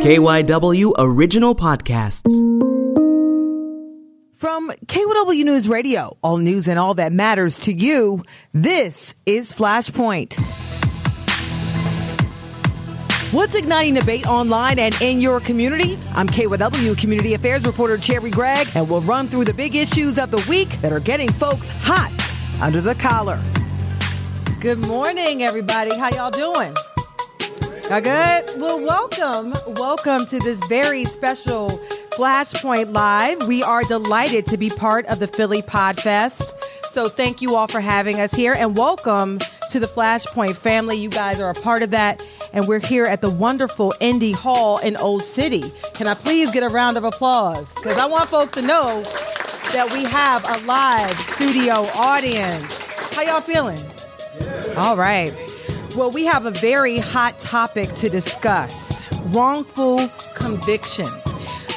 [0.00, 2.32] KYW Original Podcasts.
[4.32, 8.22] From KYW News Radio, all news and all that matters to you,
[8.54, 10.40] this is Flashpoint.
[13.34, 15.98] What's igniting debate online and in your community?
[16.14, 20.30] I'm KYW Community Affairs reporter Cherri Gregg, and we'll run through the big issues of
[20.30, 22.10] the week that are getting folks hot
[22.62, 23.38] under the collar.
[24.60, 25.94] Good morning, everybody.
[25.94, 26.74] How y'all doing?
[27.90, 28.44] Y'all good?
[28.56, 29.52] Well, welcome.
[29.74, 31.70] Welcome to this very special
[32.10, 33.48] Flashpoint Live.
[33.48, 36.52] We are delighted to be part of the Philly Podfest.
[36.84, 39.40] So thank you all for having us here and welcome
[39.72, 40.98] to the Flashpoint family.
[40.98, 42.24] You guys are a part of that.
[42.52, 45.64] And we're here at the wonderful Indy Hall in Old City.
[45.94, 47.74] Can I please get a round of applause?
[47.74, 49.02] Because I want folks to know
[49.72, 53.16] that we have a live studio audience.
[53.16, 53.80] How y'all feeling?
[54.76, 55.49] All right.
[56.00, 59.04] Well, we have a very hot topic to discuss
[59.34, 61.04] wrongful conviction.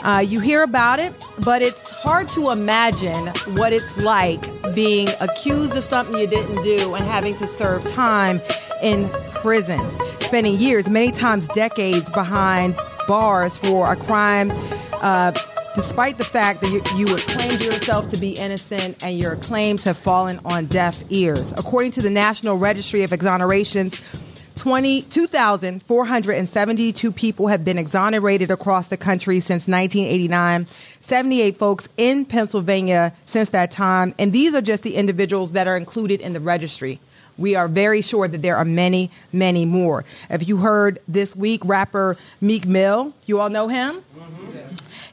[0.01, 1.11] Uh, you hear about it,
[1.43, 4.41] but it's hard to imagine what it's like
[4.73, 8.39] being accused of something you didn't do and having to serve time
[8.81, 9.81] in prison,
[10.21, 12.77] spending years, many times decades, behind
[13.09, 14.53] bars for a crime.
[15.01, 15.33] Uh,
[15.75, 19.83] despite the fact that you, you have claimed yourself to be innocent and your claims
[19.83, 21.51] have fallen on deaf ears.
[21.53, 24.01] According to the National Registry of Exonerations,
[24.55, 30.67] 20, 2,472 people have been exonerated across the country since 1989,
[30.99, 35.75] 78 folks in Pennsylvania since that time, and these are just the individuals that are
[35.75, 36.99] included in the registry.
[37.37, 40.05] We are very sure that there are many, many more.
[40.29, 43.95] If you heard this week, rapper Meek Mill, you all know him?
[43.95, 44.42] Mm-hmm.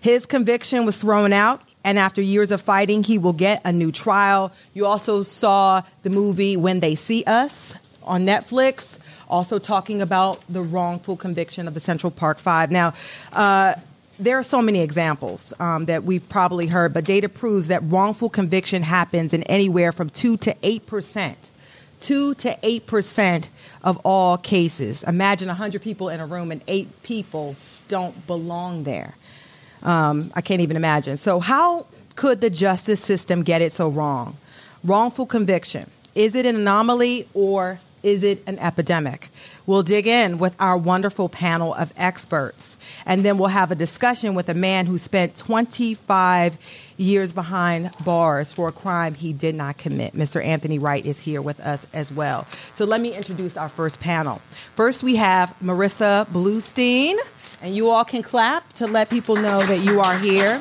[0.00, 3.92] His conviction was thrown out, and after years of fighting, he will get a new
[3.92, 4.52] trial.
[4.72, 10.62] You also saw the movie When They See Us on Netflix, also talking about the
[10.62, 12.70] wrongful conviction of the Central Park Five.
[12.70, 12.94] Now,
[13.32, 13.74] uh,
[14.18, 18.28] there are so many examples um, that we've probably heard, but data proves that wrongful
[18.28, 21.50] conviction happens in anywhere from 2 to 8 percent.
[22.00, 23.50] 2 to 8 percent
[23.82, 25.02] of all cases.
[25.04, 27.56] Imagine 100 people in a room and 8 people
[27.88, 29.14] don't belong there.
[29.82, 31.16] Um, I can't even imagine.
[31.16, 31.86] So, how
[32.16, 34.36] could the justice system get it so wrong?
[34.84, 35.90] Wrongful conviction.
[36.14, 39.28] Is it an anomaly or is it an epidemic?
[39.66, 42.76] We'll dig in with our wonderful panel of experts,
[43.06, 46.58] and then we'll have a discussion with a man who spent 25
[46.96, 50.14] years behind bars for a crime he did not commit.
[50.14, 50.44] Mr.
[50.44, 52.46] Anthony Wright is here with us as well.
[52.74, 54.42] So let me introduce our first panel.
[54.76, 57.16] First, we have Marissa Bluestine,
[57.62, 60.60] and you all can clap to let people know that you are here.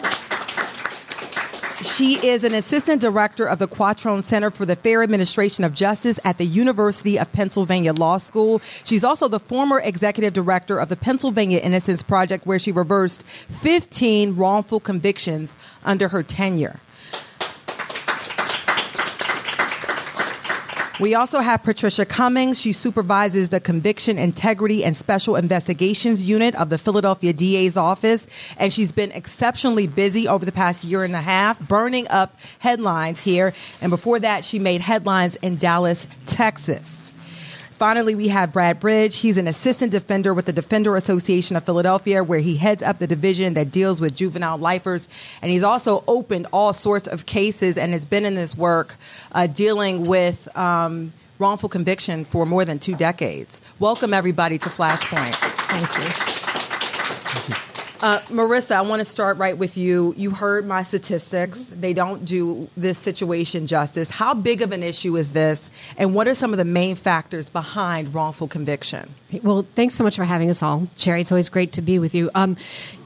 [1.84, 6.20] She is an assistant director of the Quattrone Center for the Fair Administration of Justice
[6.26, 8.60] at the University of Pennsylvania Law School.
[8.84, 14.36] She's also the former executive director of the Pennsylvania Innocence Project, where she reversed 15
[14.36, 15.56] wrongful convictions
[15.86, 16.81] under her tenure.
[21.00, 22.60] We also have Patricia Cummings.
[22.60, 28.28] She supervises the Conviction, Integrity, and Special Investigations Unit of the Philadelphia DA's office.
[28.58, 33.22] And she's been exceptionally busy over the past year and a half, burning up headlines
[33.22, 33.54] here.
[33.82, 37.09] And before that, she made headlines in Dallas, Texas.
[37.80, 39.20] Finally, we have Brad Bridge.
[39.20, 43.08] He's an assistant defender with the Defender Association of Philadelphia, where he heads up the
[43.08, 45.08] division that deals with juvenile lifers.
[45.42, 48.96] And he's also opened all sorts of cases and has been in this work
[49.32, 53.62] uh, dealing with um, wrongful conviction for more than two decades.
[53.80, 55.36] Welcome, everybody, to Flashpoint.
[55.36, 56.39] Thank you.
[58.02, 60.14] Uh, Marissa, I want to start right with you.
[60.16, 61.60] You heard my statistics.
[61.60, 61.82] Mm-hmm.
[61.82, 64.10] They don't do this situation justice.
[64.10, 67.50] How big of an issue is this, and what are some of the main factors
[67.50, 69.14] behind wrongful conviction?
[69.44, 70.88] Well, thanks so much for having us all.
[70.96, 72.32] Cherri, it's always great to be with you.
[72.36, 72.56] Um,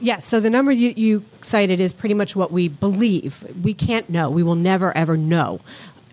[0.00, 3.44] yeah, so the number you, you cited is pretty much what we believe.
[3.64, 4.30] We can't know.
[4.30, 5.60] We will never, ever know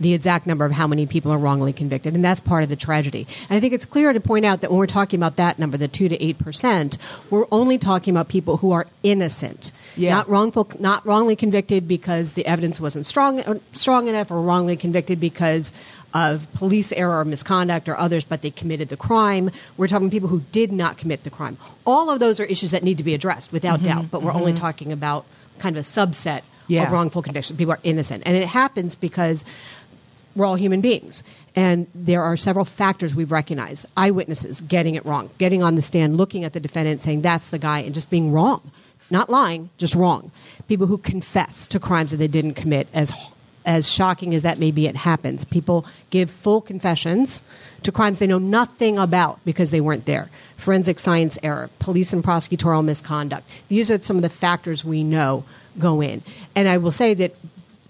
[0.01, 2.75] the exact number of how many people are wrongly convicted, and that's part of the
[2.75, 3.27] tragedy.
[3.49, 5.77] And I think it's clear to point out that when we're talking about that number,
[5.77, 6.97] the two to eight percent,
[7.29, 10.15] we're only talking about people who are innocent, yeah.
[10.15, 15.19] not wrongful, not wrongly convicted because the evidence wasn't strong strong enough, or wrongly convicted
[15.19, 15.71] because
[16.13, 19.49] of police error or misconduct or others, but they committed the crime.
[19.77, 21.57] We're talking people who did not commit the crime.
[21.85, 24.31] All of those are issues that need to be addressed without mm-hmm, doubt, but we're
[24.31, 24.39] mm-hmm.
[24.39, 25.25] only talking about
[25.59, 26.83] kind of a subset yeah.
[26.83, 27.57] of wrongful conviction.
[27.57, 28.23] People are innocent.
[28.25, 29.45] And it happens because
[30.35, 31.23] we're all human beings.
[31.55, 36.17] And there are several factors we've recognized eyewitnesses getting it wrong, getting on the stand,
[36.17, 38.71] looking at the defendant, saying that's the guy, and just being wrong.
[39.09, 40.31] Not lying, just wrong.
[40.69, 43.11] People who confess to crimes that they didn't commit as
[43.65, 45.45] as shocking as that may be, it happens.
[45.45, 47.43] People give full confessions
[47.83, 50.29] to crimes they know nothing about because they weren't there.
[50.57, 53.47] Forensic science error, police and prosecutorial misconduct.
[53.67, 55.43] These are some of the factors we know
[55.79, 56.21] go in.
[56.55, 57.35] And I will say that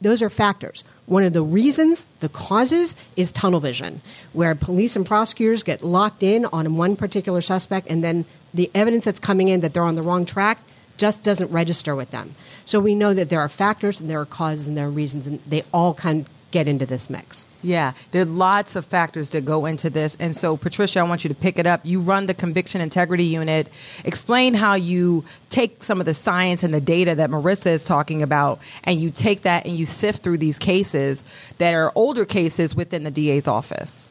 [0.02, 0.84] those are factors.
[1.06, 4.02] One of the reasons, the causes, is tunnel vision,
[4.34, 9.06] where police and prosecutors get locked in on one particular suspect, and then the evidence
[9.06, 10.60] that's coming in that they're on the wrong track
[10.98, 12.36] just doesn't register with them.
[12.66, 15.28] So we know that there are factors and there are causes and there are reasons,
[15.28, 17.48] and they all kind of get into this mix.
[17.64, 20.18] Yeah, there are lots of factors that go into this.
[20.20, 21.82] And so, Patricia, I want you to pick it up.
[21.84, 23.68] You run the Conviction Integrity Unit.
[24.04, 28.22] Explain how you take some of the science and the data that Marissa is talking
[28.22, 31.24] about, and you take that and you sift through these cases
[31.58, 34.08] that are older cases within the DA's office.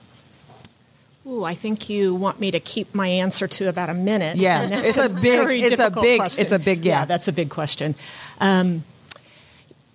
[1.26, 4.38] Ooh, I think you want me to keep my answer to about a minute.
[4.38, 6.42] Yeah, and that's it's a big- very it's a big- question.
[6.42, 7.04] it's a big- yeah.
[7.04, 7.94] that's a big question.
[8.40, 8.84] Um,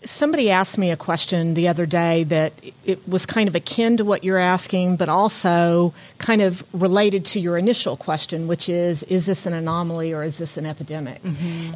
[0.05, 2.53] somebody asked me a question the other day that
[2.85, 7.39] it was kind of akin to what you're asking, but also kind of related to
[7.39, 11.21] your initial question, which is is this an anomaly or is this an epidemic?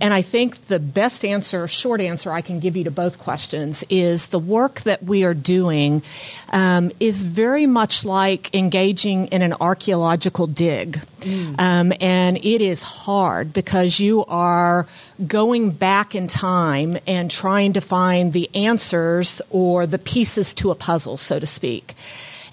[0.02, 3.84] And I think the best answer, short answer I can give you to both questions
[3.90, 6.02] is the work that we are doing
[6.52, 11.00] um, is very much like engaging in an archaeological dig.
[11.58, 14.88] Um, and it is hard because you are
[15.28, 20.76] going back in time and trying to find the answers or the pieces to a
[20.76, 21.96] puzzle, so to speak.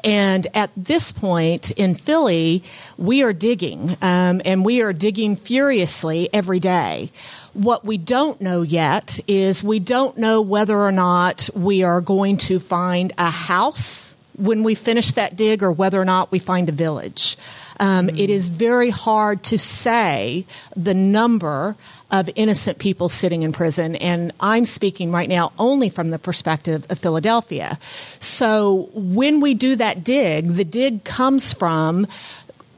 [0.05, 2.63] And at this point in Philly,
[2.97, 7.11] we are digging, um, and we are digging furiously every day.
[7.55, 12.37] What we don't know yet is we don't know whether or not we are going
[12.49, 16.69] to find a house when we finish that dig or whether or not we find
[16.69, 17.37] a village.
[17.81, 20.47] Um, It is very hard to say
[20.77, 21.75] the number
[22.11, 26.87] of innocent people sitting in prison, and I'm speaking right now only from the perspective
[26.89, 27.79] of Philadelphia.
[27.81, 32.07] So when we do that dig, the dig comes from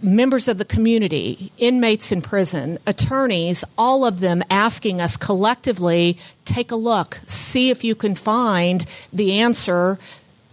[0.01, 6.71] members of the community, inmates in prison, attorneys, all of them asking us collectively take
[6.71, 9.99] a look, see if you can find the answer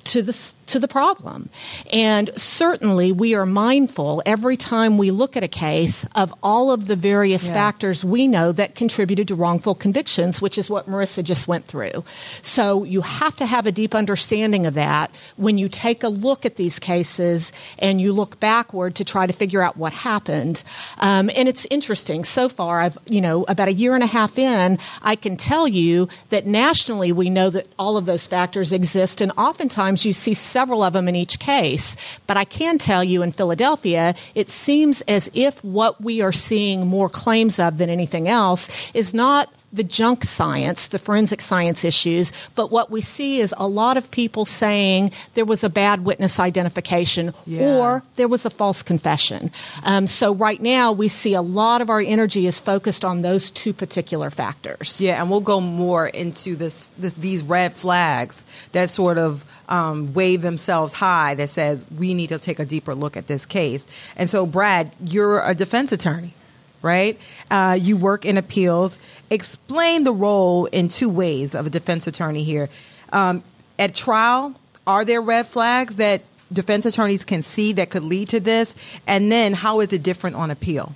[0.04, 0.33] to the
[0.67, 1.50] to the problem.
[1.94, 6.88] And certainly we are mindful every time we look at a case of all of
[6.88, 7.53] the various Yeah.
[7.53, 12.03] factors we know that contributed to wrongful convictions, which is what Marissa just went through.
[12.41, 16.45] So you have to have a deep understanding of that when you take a look
[16.45, 20.63] at these cases and you look backward to try to figure out what happened.
[21.00, 22.23] Um, and it's interesting.
[22.23, 25.67] So far, I've, you know, about a year and a half in, I can tell
[25.67, 30.33] you that nationally we know that all of those factors exist, and oftentimes you see
[30.56, 31.88] several of them in each case.
[32.28, 36.88] But I can tell you in Philadelphia, it seems as if what we are seeing
[36.88, 42.31] more claims of than anything else is not the junk science, the forensic science issues,
[42.56, 46.40] but what we see is a lot of people saying there was a bad witness
[46.40, 47.75] identification Yeah.
[47.75, 49.51] or there was a false confession.
[49.84, 53.51] Um, so right now we see a lot of our energy is focused on those
[53.51, 55.01] two particular factors.
[55.01, 60.13] Yeah, and we'll go more into this, this these red flags that sort of um,
[60.13, 63.85] wave themselves high that says we need to take a deeper look at this case.
[64.15, 66.33] And so, Brad, you're a defense attorney,
[66.81, 67.19] right?
[67.50, 69.00] Uh, you work in appeals.
[69.29, 72.69] Explain the role in two ways of a defense attorney here.
[73.12, 73.44] Um,
[73.77, 74.56] at trial,
[74.88, 76.21] are there red flags that
[76.51, 78.75] defense attorneys can see that could lead to this?
[79.07, 80.95] And then, how is it different on appeal?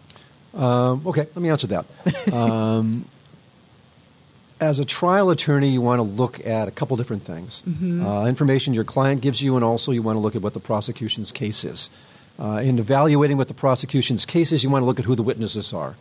[0.53, 1.85] Um, okay, let me answer that.
[4.59, 7.63] As a trial attorney, you want to look at a couple different things
[8.05, 10.59] uh, information your client gives you, and also you want to look at what the
[10.59, 11.89] prosecution's case is.
[12.37, 15.23] Uh, in evaluating what the prosecution's case is, you want to look at who the
[15.23, 15.95] witnesses are.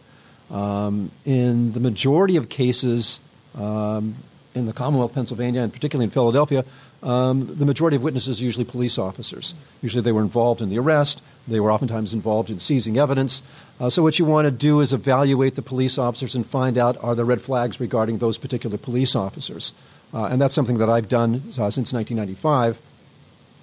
[0.50, 3.20] Um, in the majority of cases
[3.54, 4.16] um,
[4.54, 6.64] in the Commonwealth of Pennsylvania, and particularly in Philadelphia,
[7.02, 9.54] um, the majority of witnesses are usually police officers.
[9.82, 13.42] Usually they were involved in the arrest, they were oftentimes involved in seizing evidence.
[13.80, 16.96] Uh, so, what you want to do is evaluate the police officers and find out
[17.02, 19.72] are there red flags regarding those particular police officers.
[20.12, 22.78] Uh, and that's something that I've done uh, since 1995.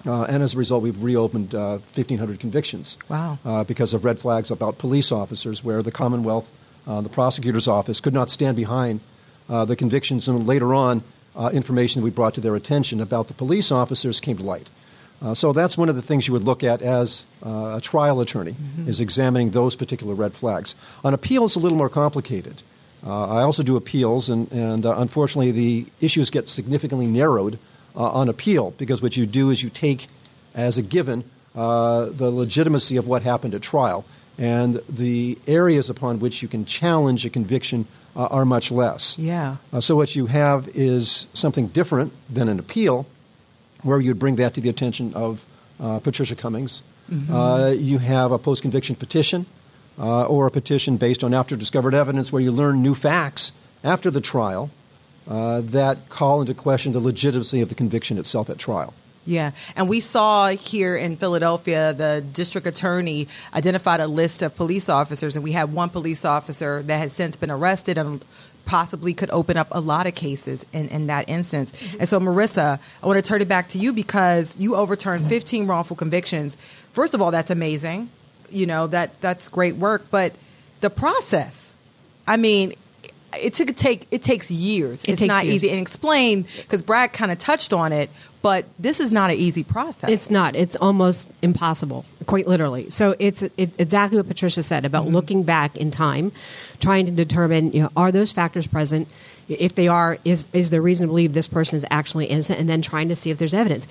[0.08, 2.98] Uh, and as a result, we've reopened uh, 1,500 convictions.
[3.10, 3.40] Wow.
[3.44, 6.52] Uh, because of red flags about police officers, where the Commonwealth,
[6.86, 9.00] uh, the prosecutor's office, could not stand behind
[9.50, 11.04] uh, the convictions, and later on,
[11.36, 14.70] uh, information we brought to their attention about the police officers came to light.
[15.22, 18.20] Uh, so that's one of the things you would look at as uh, a trial
[18.20, 18.56] attorney,
[18.86, 20.76] is examining those particular red flags.
[21.04, 22.62] On appeal, it's a little more complicated.
[23.06, 27.60] Uh, I also do appeals, and, and uh, unfortunately, the issues get significantly narrowed
[27.96, 30.08] uh, on appeal because what you do is you take
[30.54, 31.24] as a given
[31.56, 34.06] uh, the legitimacy of what happened at trial,
[34.38, 39.18] and the areas upon which you can challenge a conviction uh, are much less.
[39.18, 39.58] Yeah.
[39.72, 43.06] Uh, so what you have is something different than an appeal,
[43.86, 45.46] where you'd bring that to the attention of
[45.80, 46.82] uh, Patricia Cummings.
[47.30, 49.46] Uh, you have a post conviction petition
[50.00, 53.52] uh, or a petition based on after discovered evidence where you learn new facts
[53.84, 54.72] after the trial
[55.28, 58.94] uh, that call into question the legitimacy of the conviction itself at trial.
[59.28, 64.88] Yeah, and we saw here in Philadelphia, the district attorney identified a list of police
[64.88, 68.24] officers, and we had one police officer that has since been arrested and
[68.66, 71.72] possibly could open up a lot of cases in, in that instance.
[71.72, 71.98] Mm-hmm.
[72.00, 75.68] And so, Marissa, I want to turn it back to you because you overturned 15
[75.68, 76.58] wrongful convictions.
[76.92, 78.10] First of all, that's amazing.
[78.50, 80.34] You know, that that's great work, but
[80.82, 81.74] the process,
[82.28, 82.74] I mean,
[83.40, 85.04] it took take it takes years.
[85.04, 85.56] It it's takes not years.
[85.56, 88.10] easy and explain because Brad kind of touched on it,
[88.42, 90.10] but this is not an easy process.
[90.10, 90.56] It's not.
[90.56, 92.90] It's almost impossible, quite literally.
[92.90, 95.14] So it's it, exactly what Patricia said about mm-hmm.
[95.14, 96.32] looking back in time,
[96.80, 99.08] trying to determine, you know, are those factors present?
[99.48, 102.60] If they are, is is there reason to believe this person is actually innocent?
[102.60, 103.88] And then trying to see if there's evidence.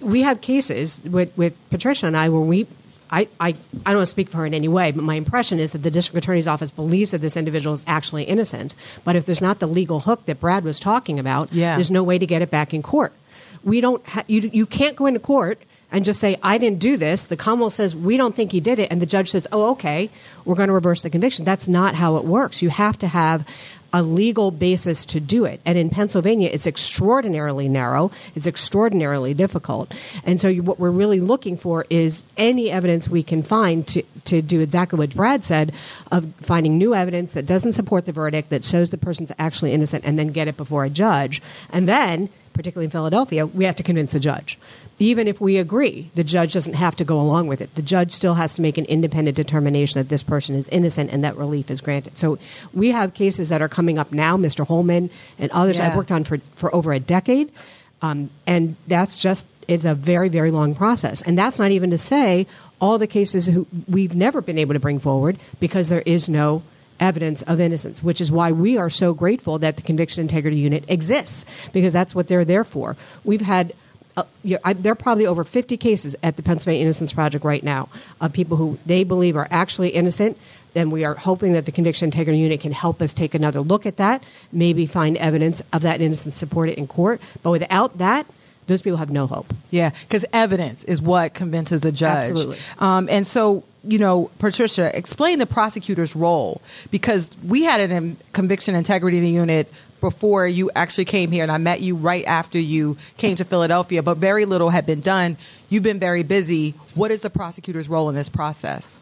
[0.00, 2.66] We have cases with, with Patricia and I where we.
[3.10, 5.78] I, I, I don't speak for her in any way, but my impression is that
[5.78, 8.74] the district attorney's office believes that this individual is actually innocent.
[9.04, 11.76] But if there's not the legal hook that Brad was talking about, Yeah.
[11.76, 13.12] there's no way to get it back in court.
[13.64, 15.58] We don't ha- you, you can't go into court
[15.92, 17.26] and just say i didn't do this.
[17.26, 18.90] The commonwealth says we don't think you did it.
[18.90, 20.10] And the judge says oh okay.
[20.44, 21.44] We're going to reverse the conviction.
[21.44, 22.60] That's not how it works.
[22.62, 23.46] You have to have
[23.96, 25.58] a legal basis to do it.
[25.64, 28.10] And in pennsylvania it's extraordinarily narrow.
[28.34, 29.94] It's extraordinarily difficult.
[30.22, 34.02] And so you, what we're really looking for is any evidence we can find to,
[34.26, 35.72] to do exactly what brad said
[36.12, 40.04] of finding new evidence that doesn't support the verdict that shows the person's actually innocent
[40.04, 41.40] and then get it before a judge.
[41.72, 44.58] And then particularly in Philadelphia, we have to convince the judge.
[44.98, 47.74] Even if we agree, the judge doesn't have to go along with it.
[47.74, 51.22] The judge still has to make an independent determination that this person is innocent and
[51.22, 52.16] that relief is granted.
[52.16, 52.38] So
[52.72, 54.66] we have cases that are coming up now, Mr.
[54.66, 55.88] Holman and others Yeah.
[55.88, 57.52] I've worked on for, for over a decade.
[58.00, 61.20] Um, and that's just, it's a very, very long process.
[61.22, 62.46] And that's not even to say
[62.80, 66.62] all the cases who we've never been able to bring forward because there is no
[67.00, 70.84] evidence of innocence, which is why we are so grateful that the Conviction Integrity Unit
[70.88, 72.96] exists because that's what they're there for.
[73.24, 73.74] We've had
[74.16, 74.24] uh,
[74.64, 77.88] I, there are probably over 50 cases at the Pennsylvania Innocence Project right now
[78.20, 80.38] of people who they believe are actually innocent.
[80.74, 83.86] And we are hoping that the Conviction Integrity Unit can help us take another look
[83.86, 87.20] at that, maybe find evidence of that innocence supported in court.
[87.42, 88.26] But without that,
[88.66, 89.52] those people have no hope.
[89.70, 92.30] Yeah, because evidence is what convinces a judge.
[92.30, 92.58] Absolutely.
[92.78, 98.16] Um, and so, you know, Patricia, explain the prosecutor's role because we had an um,
[98.32, 102.96] conviction integrity unit before you actually came here, and I met you right after you
[103.16, 105.36] came to Philadelphia, but very little had been done.
[105.68, 106.74] You've been very busy.
[106.94, 109.00] What is the prosecutor's role in this process?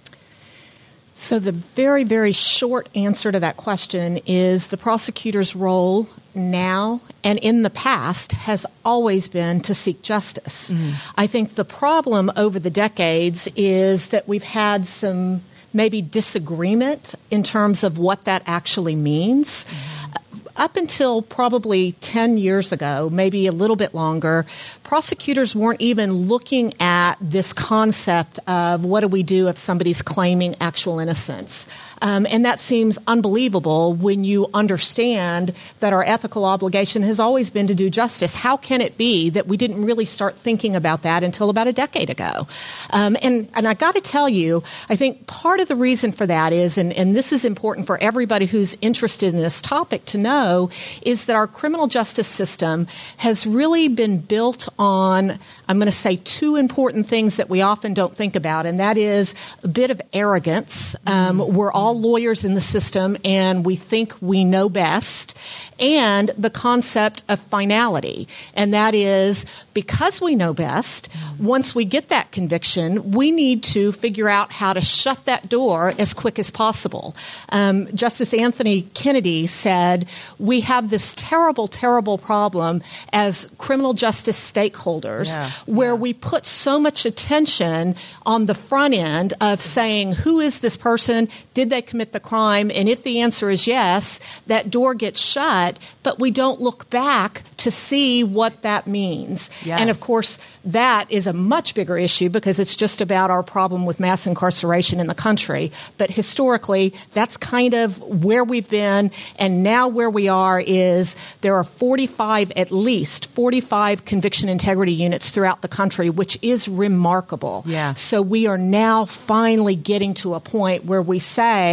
[1.17, 7.39] So, the very, very short answer to that question is the prosecutor's role now and
[7.39, 10.71] in the past has always been to seek justice.
[10.71, 11.13] Mm-hmm.
[11.17, 17.45] I think the problem over the decades is that we've had some maybe disagreement in
[17.45, 19.65] terms of what that actually means.
[19.65, 20.17] Mm-hmm.
[20.57, 24.47] Up until probably 10 years ago, maybe a little bit longer,
[24.85, 30.55] prosecutors weren't even looking at this concept of what do we do if somebody's claiming
[30.61, 31.67] actual innocence.
[32.03, 37.67] Um, and that seems unbelievable when you understand that our ethical obligation has always been
[37.67, 38.37] to do justice.
[38.37, 41.73] How can it be that we didn't really start thinking about that until about a
[41.73, 42.47] decade ago?
[42.91, 46.27] Um, and, and I got to tell you, I think part of the reason for
[46.27, 50.19] that is, and, and this is important for everybody who's interested in this topic to
[50.19, 50.71] know,
[51.03, 52.87] is that our criminal justice system
[53.19, 57.93] has really been built on, I'm going to say, two important things that we often
[57.93, 60.97] don't think about, and that is a bit of arrogance.
[61.07, 65.37] Um, we're all lawyers in the system, and we think we know best,
[65.81, 68.29] and the concept of finality.
[68.55, 73.91] And that is because we know best, once we get that conviction, we need to
[73.93, 77.15] figure out how to shut that door as quick as possible.
[77.51, 80.07] Um, Justice Anthony Kennedy said,
[80.39, 85.51] We have this terrible, terrible problem as criminal justice stakeholders Yeah.
[85.67, 90.77] where we put so much attention on the front end of saying, Who is this
[90.77, 91.29] person?
[91.55, 92.71] Did they commit the crime?
[92.73, 97.43] And if the answer is yes, that door gets shut, but we don't look back
[97.57, 99.51] to see what that means.
[99.65, 99.81] Yes.
[99.81, 103.87] And of course, that is a much bigger issue because it's just about our problem
[103.87, 105.73] with mass incarceration in the country.
[105.99, 109.11] But historically, that's kind of where we've been.
[109.37, 115.31] And now where we are is there are 45, at least 45 conviction integrity units
[115.31, 117.65] throughout the country, which is remarkable.
[117.67, 117.95] Yeah.
[117.95, 121.64] So we are now finally getting to a point where we say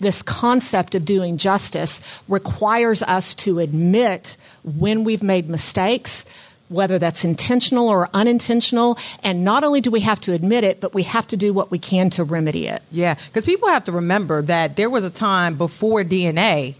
[0.00, 6.24] this concept of doing justice requires us to admit when we've made mistakes,
[6.68, 8.98] whether that's intentional or unintentional.
[9.22, 11.70] And not only do we have to admit it, but we have to do what
[11.70, 12.82] we can to remedy it.
[12.90, 16.74] Yeah, because people have to remember that there was a time before DNA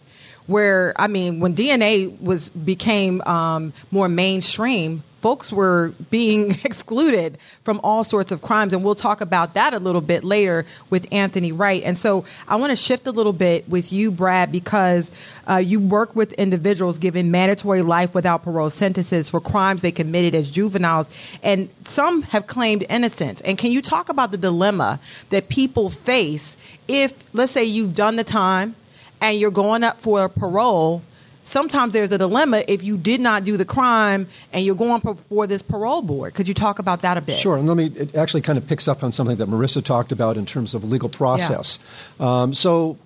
[0.47, 7.81] where I mean, when DNA was became um, more mainstream, folks were being excluded from
[7.83, 11.53] all sorts of crimes, and we'll talk about that a little bit later with Anthony
[11.53, 11.83] Wright.
[11.83, 15.11] And so, I want to shift a little bit with you, Brad, because
[15.49, 20.35] uh, you work with individuals given mandatory life without parole sentences for crimes they committed
[20.35, 21.11] as juveniles,
[21.43, 23.41] and some have claimed innocence.
[23.43, 25.01] And can you talk about the dilemma
[25.31, 26.57] that people face
[26.89, 28.75] if, let's say, you've done the time?
[29.21, 31.03] and you're going up for parole,
[31.45, 35.47] sometimes there's a dilemma if you did not do the crime and you're going before
[35.47, 36.35] this parole board.
[36.35, 37.39] Could you talk about that a bit?
[37.39, 37.57] Sure.
[37.57, 40.37] And let me, it actually kind of picks up on something that Marissa talked about
[40.37, 41.79] in terms of legal process.
[42.19, 42.43] Yeah.
[42.43, 42.99] Um, so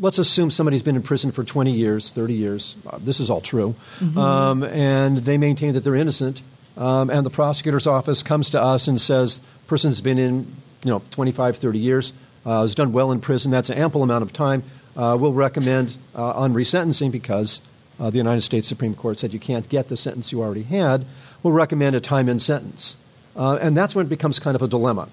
[0.00, 2.76] let's assume somebody's been in prison for 20 years, 30 years.
[2.86, 3.74] Uh, this is all true.
[3.98, 4.18] Mm-hmm.
[4.18, 6.42] Um, and they maintain that they're innocent.
[6.76, 10.46] Um, and the prosecutor's office comes to us and says, person's been in,
[10.84, 12.12] you know, 25, 30 years,
[12.46, 13.50] uh, has done well in prison.
[13.50, 14.62] That's an ample amount of time
[14.96, 17.62] uh, will recommend uh, on resentencing because uh,
[18.08, 21.04] the United States Supreme Court said you can't get the sentence you already had,
[21.42, 22.96] will recommend a time in sentence.
[23.36, 25.08] Uh, and that's when it becomes kind of a dilemma.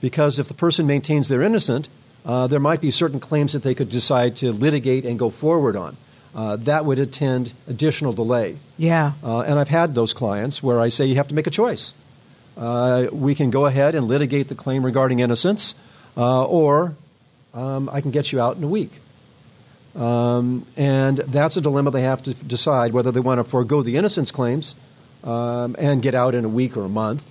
[0.00, 1.88] Because if the person maintains they're innocent,
[2.26, 5.76] uh, there might be certain claims that they could decide to litigate and go forward
[5.76, 5.96] on.
[6.34, 8.56] Uh, that would attend additional delay.
[8.78, 9.12] Yeah.
[9.22, 11.94] and I've had those clients where I say you have to make a choice.
[12.56, 15.74] we can go ahead and litigate the claim regarding innocence,
[16.16, 16.96] or
[17.54, 19.01] um, I can get you out in a week.
[19.94, 23.96] Um, and that's a dilemma they have to decide whether they want to forego the
[23.96, 24.74] innocence claims
[25.22, 27.30] um, and get out in a week or a month,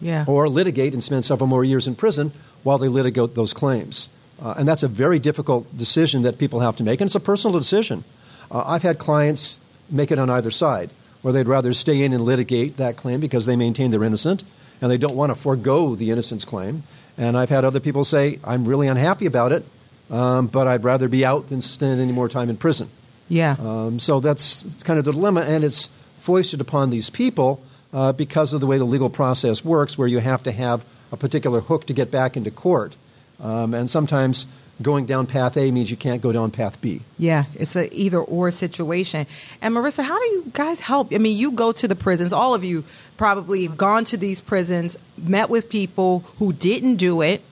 [0.00, 0.24] yeah.
[0.28, 4.10] or litigate and spend several more years in prison while they litigate those claims.
[4.40, 7.20] Uh, and that's a very difficult decision that people have to make, and it's a
[7.20, 8.04] personal decision.
[8.50, 9.58] Uh, I've had clients
[9.90, 10.90] make it on either side,
[11.22, 14.44] where they'd rather stay in and litigate that claim because they maintain they're innocent
[14.80, 16.84] and they don't want to forego the innocence claim.
[17.16, 19.64] And I've had other people say, I'm really unhappy about it
[20.10, 22.88] um, but I'd rather be out than spend any more time in prison.
[23.28, 23.56] Yeah.
[23.60, 28.52] Um, so that's kind of the dilemma, and it's foisted upon these people uh, because
[28.52, 31.86] of the way the legal process works, where you have to have a particular hook
[31.86, 32.96] to get back into court.
[33.40, 34.46] Um, and sometimes
[34.80, 37.02] going down path A means you can't go down path B.
[37.18, 39.26] Yeah, it's an either or situation.
[39.60, 41.12] And Marissa, how do you guys help?
[41.12, 42.84] I mean, you go to the prisons, all of you
[43.16, 47.42] probably have gone to these prisons, met with people who didn't do it,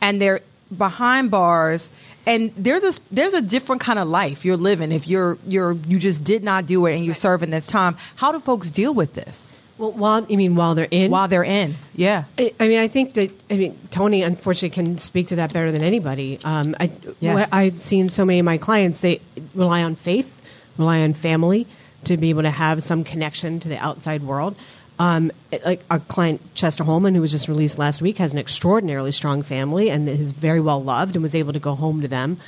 [0.00, 0.40] and they're
[0.76, 1.90] behind bars
[2.26, 4.90] and there's a there's a different kind of life you're living.
[4.92, 8.32] If you're you're you just did not do it and you're serving this time how
[8.32, 9.56] do folks deal with this?
[9.78, 11.10] Well while you mean while they're in?
[11.10, 12.24] While they're in yeah.
[12.38, 15.70] I, I mean i think that i mean tony unfortunately can speak to that better
[15.70, 16.38] than anybody.
[16.44, 17.52] Um, I, yes.
[17.52, 19.20] i've seen so many of my clients they
[19.54, 20.42] rely on faith
[20.76, 21.66] rely on family
[22.04, 24.56] to be able to have some connection to the outside world
[24.98, 25.30] um,
[25.64, 29.42] like our client Chester Holman, who was just released last week, has an extraordinarily strong
[29.42, 32.38] family and is very well loved and was able to go home to them.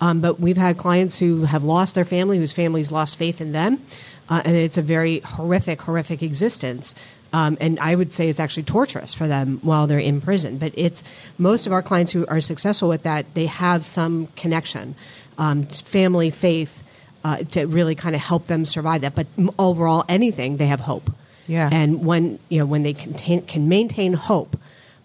[0.00, 3.52] Um, but we've had clients who have lost their family, whose families lost faith in
[3.52, 3.82] them,
[4.28, 6.94] uh, and it's a very horrific, horrific existence.
[7.32, 10.56] Um, and I would say it's actually torturous for them while they're in prison.
[10.56, 11.02] But it's
[11.36, 14.94] most of our clients who are successful with that, they have some connection,
[15.36, 16.82] um, family, faith,
[17.24, 19.14] uh, to really kind of help them survive that.
[19.14, 19.26] But
[19.58, 21.10] overall, anything, they have hope.
[21.48, 21.68] Yeah.
[21.72, 24.56] And when you know when they contain, can maintain hope,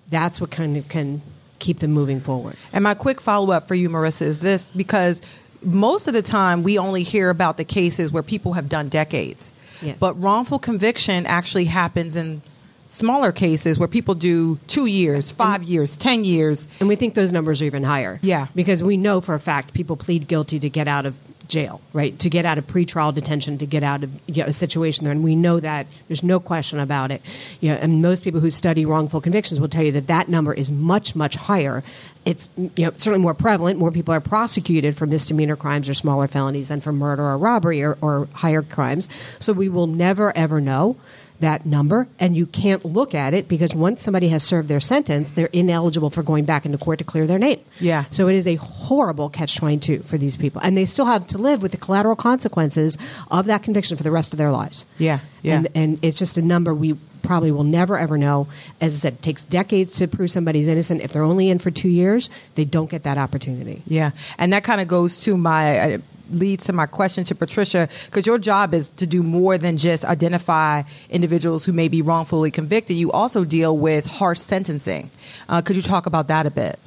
[0.09, 1.23] that's what kind of can
[1.57, 2.55] keep them moving forward.
[2.71, 5.21] And my quick follow up for you, Marissa, is this because
[5.63, 9.53] most of the time we only hear about the cases where people have done decades.
[9.81, 9.97] Yes.
[9.99, 12.41] But wrongful conviction actually happens in
[12.87, 16.67] smaller cases where people do two years, five and, years, ten years.
[16.79, 18.19] And we think those numbers are even higher.
[18.21, 18.47] Yeah.
[18.53, 21.15] Because we know for a fact people plead guilty to get out of
[21.47, 22.17] jail, right?
[22.19, 25.11] To get out of pretrial detention, to get out of you know, a situation there,
[25.11, 27.21] and we know that there's no question about it.
[27.59, 30.53] You know, and most people who study wrongful convictions will tell you that that number
[30.53, 31.83] is much, much higher.
[32.25, 33.79] It's you know certainly more prevalent.
[33.79, 37.83] More people are prosecuted for misdemeanor crimes or smaller felonies than for murder or robbery
[37.83, 39.09] or, or higher crimes.
[39.39, 40.97] So we will never ever know
[41.43, 45.31] that number, and you can't look at it because once somebody has served their sentence,
[45.31, 47.59] they're ineligible for going back into court to clear their name.
[47.79, 48.05] Yeah.
[48.11, 50.61] So it is a horrible catch 22 for these people.
[50.61, 52.97] And they still have to live with the collateral consequences
[53.29, 54.85] of that conviction for the rest of their lives.
[54.97, 55.19] Yeah.
[55.41, 55.57] Yeah.
[55.57, 58.47] And, and it's just a number we probably will never ever know.
[58.79, 61.01] As I said, it takes decades to prove somebody's innocent.
[61.01, 63.81] If they're only in for two years, they don't get that opportunity.
[63.85, 64.11] Yeah.
[64.37, 65.95] And that kind of goes to my.
[65.95, 65.97] Uh,
[66.33, 70.03] leads to my question to Patricia, because your job is to do more than just
[70.05, 72.97] identify individuals who may be wrongfully convicted.
[72.97, 75.09] You also deal with harsh sentencing.
[75.47, 76.79] Uh, could you talk about that a bit?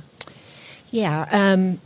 [0.91, 1.27] Yeah.
[1.33, 1.81] Um,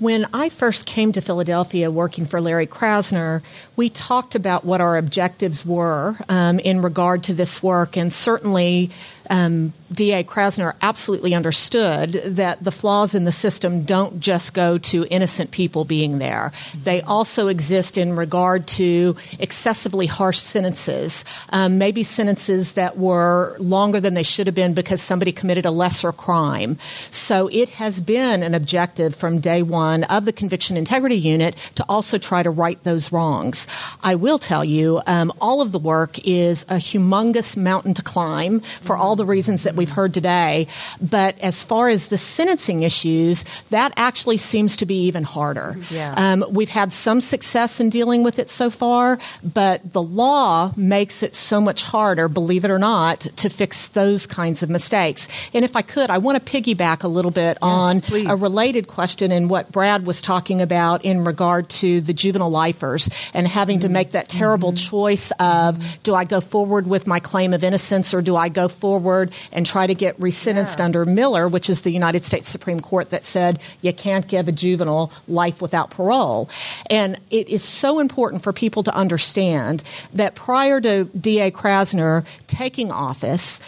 [0.00, 3.42] when I first came to Philadelphia working for Larry Krasner,
[3.76, 8.90] we talked about what our objectives were um, in regard to this work, and certainly
[9.30, 15.06] um, DA Krasner absolutely understood that the flaws in the system don't just go to
[15.10, 16.52] innocent people being there.
[16.82, 24.00] They also exist in regard to excessively harsh sentences, um, maybe sentences that were longer
[24.00, 26.78] than they should have been because somebody committed a lesser crime.
[26.78, 31.84] So it has been an objective from day one of the Conviction Integrity Unit to
[31.88, 33.66] also try to right those wrongs.
[34.02, 38.60] I will tell you, um, all of the work is a humongous mountain to climb
[38.60, 40.66] for all the reasons that we've heard today.
[41.02, 45.76] But as far as the sentencing issues, that actually seems to be even harder.
[45.90, 46.14] Yeah.
[46.16, 51.22] Um, we've had some success in dealing with it so far, but the law makes
[51.22, 55.50] it so much harder, believe it or not, to fix those kinds of mistakes.
[55.52, 58.28] And if I could, I want to piggyback a little bit on please.
[58.28, 63.10] a related question and what Brad was talking about in regard to the juvenile lifers
[63.34, 67.52] and having to make that terrible choice of do I go forward with my claim
[67.52, 69.07] of innocence or do I go forward
[69.52, 70.84] and try to get resentenced Yeah.
[70.84, 74.52] under Miller, which is the United States Supreme Court that said you can't give a
[74.52, 76.48] juvenile life without parole.
[76.90, 79.82] And it is so important for people to understand
[80.14, 81.50] that prior to D.A.
[81.50, 83.60] Krasner taking office,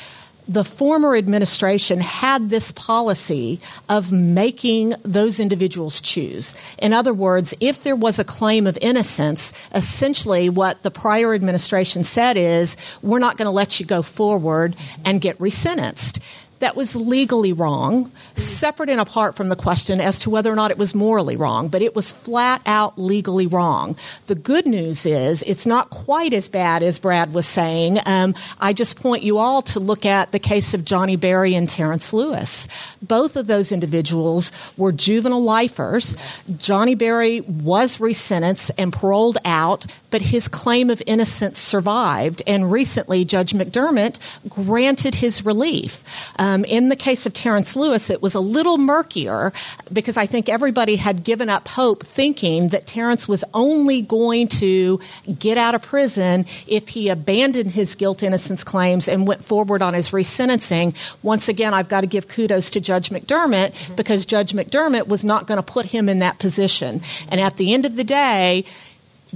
[0.51, 6.57] the former administration had this policy of making those individuals choose.
[6.83, 12.03] In other words, if there was a claim of innocence, essentially what the prior administration
[12.03, 16.39] said is, we're not going to let you go forward and get resentenced.
[16.61, 20.70] That was legally wrong, separate and apart from the question as to whether or not
[20.70, 23.96] it was morally wrong, but it was flat out legally wrong.
[24.27, 27.99] The good news is it's not quite as bad as Brad was saying.
[28.05, 31.66] Um, I just point you all to look at the case of Johnny Berry and
[31.66, 32.96] Terrance Lewis.
[33.01, 36.42] Both of those individuals were juvenile lifers.
[36.59, 42.42] Johnny Berry was resentenced and paroled out, but his claim of innocence survived.
[42.46, 46.35] And recently, Judge McDermott granted his relief.
[46.38, 49.53] Um, Um, in the case of Terrance Lewis, it was a little murkier
[49.93, 54.99] because I think everybody had given up hope thinking that Terrance was only going to
[55.39, 59.95] get out of prison if he abandoned his guilt innocence claims and went forward on
[59.95, 60.95] his resentencing.
[61.23, 63.95] Once again, I've got to give kudos to Judge McDermott mm-hmm.
[63.95, 67.01] because Judge McDermott was not going to put him in that position.
[67.29, 68.65] And at the end of the day,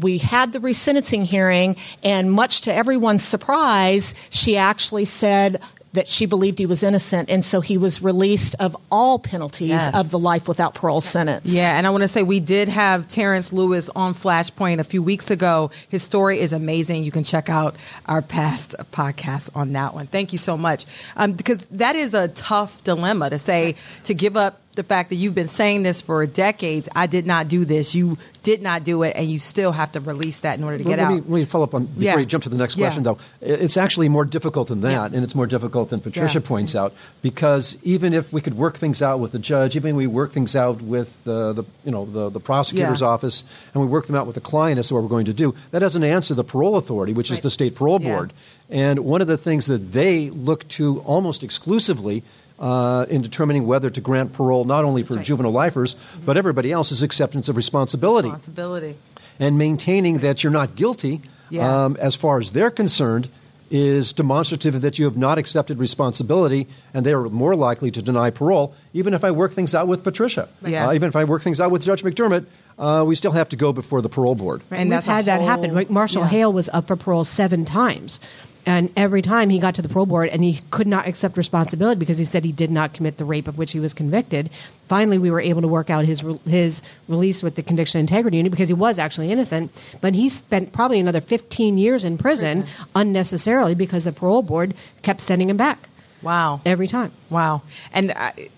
[0.01, 5.63] we had the resentencing hearing, and much to everyone's surprise, she actually said
[5.95, 9.95] that she believed he was innocent, and so he was released of all penalties Yes.
[9.95, 11.47] of the life without parole sentence.
[11.47, 15.03] Yeah, and I want to say we did have Terrance Lewis on Flashpoint a few
[15.03, 15.71] weeks ago.
[15.89, 17.05] His story is amazing.
[17.05, 17.77] You can check out
[18.07, 20.07] our past podcasts on that one.
[20.07, 20.85] Thank you so much.
[21.17, 25.17] Um, because that is a tough dilemma to say, to give up the fact that
[25.17, 26.89] you've been saying this for decades.
[26.95, 27.95] I did not do this.
[27.95, 30.85] You did not do it, and you still have to release that in order to
[30.85, 31.13] get let out.
[31.15, 32.19] me, let me follow up on before Yeah.
[32.19, 32.87] you jump to the next Yeah.
[32.87, 33.17] question, though.
[33.41, 35.17] It's actually more difficult than that, Yeah.
[35.17, 39.01] and it's more difficult than Patricia points out, because even if we could work things
[39.01, 42.05] out with the judge, even if we work things out with the, the you know
[42.05, 45.03] the, the prosecutor's office, and we work them out with the client as to what
[45.03, 47.99] we're going to do, that doesn't answer the parole authority, which is the state parole
[47.99, 48.33] board.
[48.71, 52.23] And one of the things that they look to almost exclusively
[52.65, 55.25] uh, in determining whether to grant parole, not only for right.
[55.29, 58.95] juvenile lifers, but everybody else, is acceptance of responsibility Responsibility.
[59.39, 61.85] and maintaining that you're not guilty, Yeah.
[61.85, 63.29] um, as far as they're concerned,
[63.71, 68.31] is demonstrative that you have not accepted responsibility, and they are more likely to deny
[68.31, 68.73] parole.
[68.93, 70.89] Even if I work things out with Patricia, Yeah.
[70.89, 72.45] uh, even if I work things out with Judge McDermott,
[72.79, 74.63] uh, we still have to go before the parole board.
[74.71, 75.71] And We've that's a had that happen.
[75.71, 76.29] whole- Like Marshall yeah.
[76.29, 78.21] Hale was up for parole seven times.
[78.67, 81.99] And every time he got to the parole board and he could not accept responsibility
[81.99, 84.49] because he said he did not commit the rape of which he was convicted.
[84.89, 88.51] Finally, we were able to work out his his release with the Conviction Integrity Unit
[88.51, 89.71] because he was actually innocent.
[90.01, 94.73] But he spent probably another 15 years in prison unnecessarily because the parole board
[95.03, 95.89] kept sending him back
[96.23, 96.63] Wow.
[96.65, 97.13] every time.
[97.29, 97.63] Wow.
[97.93, 98.49] And I,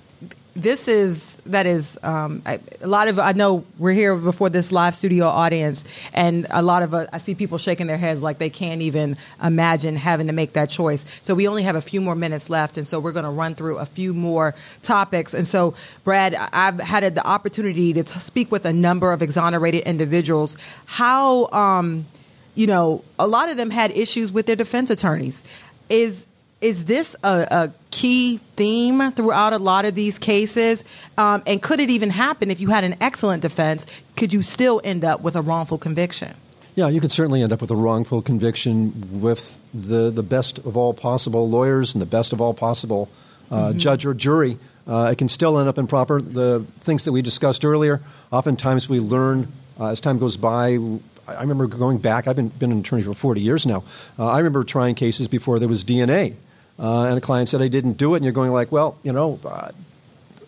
[0.55, 4.73] this is, that is, um, I, a lot of, I know we're here before this
[4.73, 8.39] live studio audience, and a lot of, uh, I see people shaking their heads like
[8.39, 11.05] they can't even imagine having to make that choice.
[11.23, 13.55] So we only have a few more minutes left, and so we're going to run
[13.55, 15.35] through a few more topics.
[15.35, 19.83] And so, Brad, I've had the opportunity to t- speak with a number of exonerated
[19.83, 20.57] individuals.
[20.87, 22.07] How, um,
[22.55, 25.45] you know, a lot of them had issues with their defense attorneys.
[25.89, 26.27] Is
[26.61, 30.85] is this a, a key theme throughout a lot of these cases?
[31.19, 33.87] Um, and could it even happen if you had an excellent defense?
[34.17, 36.35] Could you still end up with a wrongful conviction?
[36.75, 40.77] Yeah, you could certainly end up with a wrongful conviction with the, the best of
[40.77, 43.09] all possible lawyers and the best of all possible
[43.51, 46.21] uh, judge or jury Uh, it can still end up improper.
[46.21, 49.49] The things that we discussed earlier, oftentimes we learn
[49.81, 50.79] uh, as time goes by.
[51.27, 53.83] I remember going back, I've been, been an attorney for 40 years now.
[54.17, 56.37] Uh, I remember trying cases before there was DNA.
[56.79, 58.19] Uh, and a client said, I didn't do it.
[58.19, 59.71] And you're going like, well, you know, uh,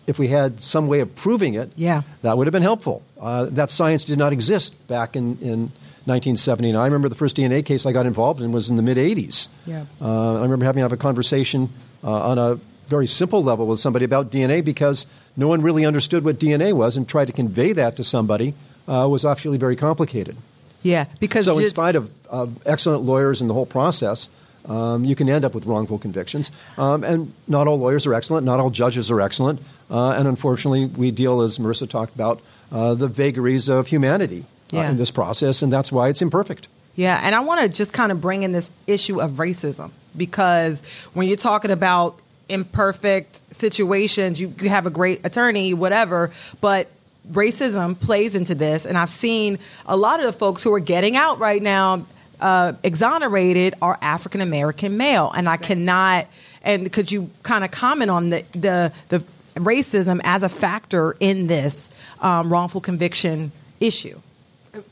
[0.07, 2.01] if we had some way of proving it, Yeah.
[2.21, 3.01] that would have been helpful.
[3.19, 5.71] Uh, that science did not exist back in, in
[6.05, 6.75] 1979.
[6.79, 9.47] I remember the first DNA case I got involved in was in the mid 80s.
[9.65, 9.85] Yeah.
[10.01, 11.69] Uh, I remember having to have a conversation
[12.03, 12.55] uh, on a
[12.87, 15.05] very simple level with somebody about DNA because
[15.37, 18.53] no one really understood what DNA was and tried to convey that to somebody
[18.87, 20.35] uh, was actually very complicated.
[20.81, 24.29] Yeah, because So, in spite of, of excellent lawyers and the whole process,
[24.69, 26.51] um, you can end up with wrongful convictions.
[26.77, 29.59] Um, and not all lawyers are excellent, not all judges are excellent.
[29.91, 32.39] Uh, and unfortunately, we deal, as Marissa talked about,
[32.71, 34.89] uh, the vagaries of humanity uh, Yeah.
[34.91, 36.67] in this process, and that's why it's imperfect.
[36.95, 40.81] Yeah, and I want to just kind of bring in this issue of racism because
[41.13, 46.87] when you're talking about imperfect situations, you, you have a great attorney, whatever, but
[47.31, 48.85] racism plays into this.
[48.85, 52.05] And I've seen a lot of the folks who are getting out right now,
[52.41, 55.31] uh, exonerated, are African American male.
[55.35, 56.27] And I cannot,
[56.63, 59.19] and could you kind of comment on the, the, the
[59.55, 64.19] racism as a factor in this um, wrongful conviction issue?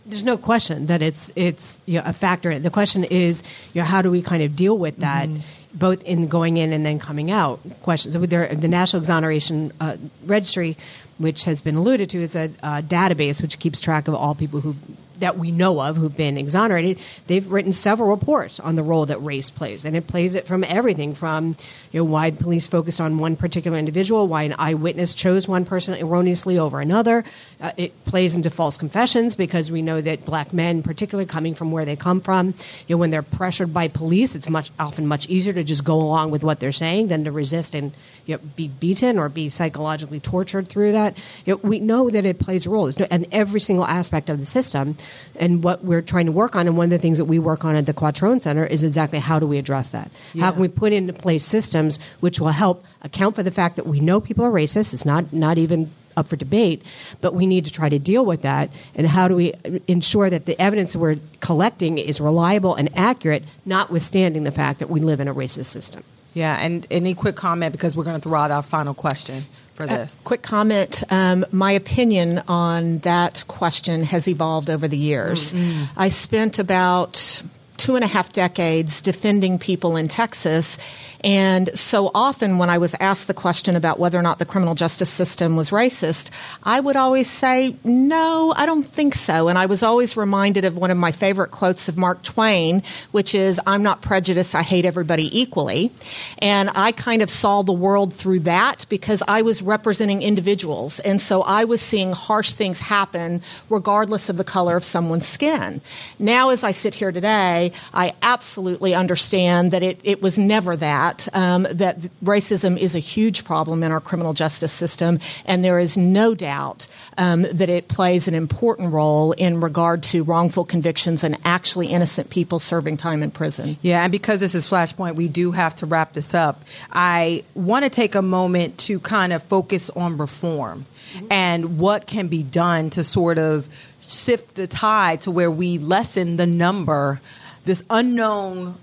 [0.05, 2.57] There's no question that it's it's you know, a factor.
[2.57, 5.29] The question is, you know, how do we kind of deal with that,
[5.73, 7.59] both in going in and then coming out?
[7.81, 8.13] Questions.
[8.15, 10.77] So the National Exoneration uh, Registry,
[11.19, 14.61] which has been alluded to, is a uh, database which keeps track of all people
[14.61, 14.75] who
[15.19, 16.99] that we know of who've been exonerated.
[17.27, 20.63] They've written several reports on the role that race plays, and it plays it from
[20.63, 21.55] everything from
[21.91, 25.95] you know why police focused on one particular individual, why an eyewitness chose one person
[25.95, 27.23] erroneously over another.
[27.59, 31.71] Uh, it plays into false confessions because we know that black men, particularly coming from
[31.71, 32.47] where they come from,
[32.87, 35.99] you know, when they're pressured by police, it's much often much easier to just go
[35.99, 37.91] along with what they're saying than to resist and
[38.27, 41.17] you know, be beaten or be psychologically tortured through that.
[41.45, 44.45] You know, we know that it plays a role in every single aspect of the
[44.45, 44.97] system.
[45.39, 47.63] And what we're trying to work on, and one of the things that we work
[47.63, 50.11] on at the Quattrone Center, is exactly how do we address that?
[50.39, 53.87] How can we put into place systems which will help account for the fact that
[53.87, 54.93] we know people are racist?
[54.93, 56.81] It's not not even up for debate,
[57.21, 58.69] but we need to try to deal with that.
[58.95, 59.53] And how do we
[59.87, 64.99] ensure that the evidence we're collecting is reliable and accurate, notwithstanding the fact that we
[64.99, 66.03] live in a racist system?
[66.33, 69.83] Yeah, and any quick comment because we're going to throw out our final question for
[69.83, 70.21] uh, this.
[70.23, 71.03] Quick comment.
[71.09, 75.53] Um, my opinion on that question has evolved over the years.
[75.53, 75.83] Mm-hmm.
[75.83, 75.89] Mm.
[75.97, 77.43] I spent about
[77.77, 80.77] two and a half decades defending people in Texas.
[81.23, 84.75] And so often, when I was asked the question about whether or not the criminal
[84.75, 86.31] justice system was racist,
[86.63, 89.47] I would always say, no, I don't think so.
[89.47, 93.33] And I was always reminded of one of my favorite quotes of Mark Twain, which
[93.33, 95.91] is, I'm not prejudiced, I hate everybody equally.
[96.39, 100.99] And I kind of saw the world through that because I was representing individuals.
[100.99, 105.81] And so I was seeing harsh things happen regardless of the color of someone's skin.
[106.19, 111.06] Now, as I sit here today, I absolutely understand that it, it was never that,
[111.33, 115.97] um, that racism is a huge problem in our criminal justice system, and there is
[115.97, 121.37] no doubt um, that it plays an important role in regard to wrongful convictions and
[121.45, 123.77] actually innocent people serving time in prison.
[123.81, 126.61] Yeah, and because this is Flashpoint, we do have to wrap this up.
[126.91, 130.85] I want to take a moment to kind of focus on reform
[131.29, 133.67] and what can be done to sort of
[133.99, 137.19] sift the tide to where we lessen the number,
[137.65, 138.75] this unknown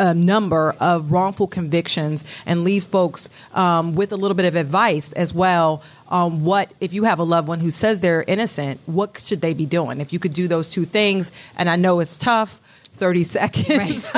[0.00, 5.12] uh, number of wrongful convictions and leave folks um, with a little bit of advice
[5.12, 9.20] as well on what if you have a loved one who says they're innocent what
[9.20, 10.00] should they be doing?
[10.00, 12.60] If you could do those two things and i know it's tough
[12.94, 14.06] 30 seconds.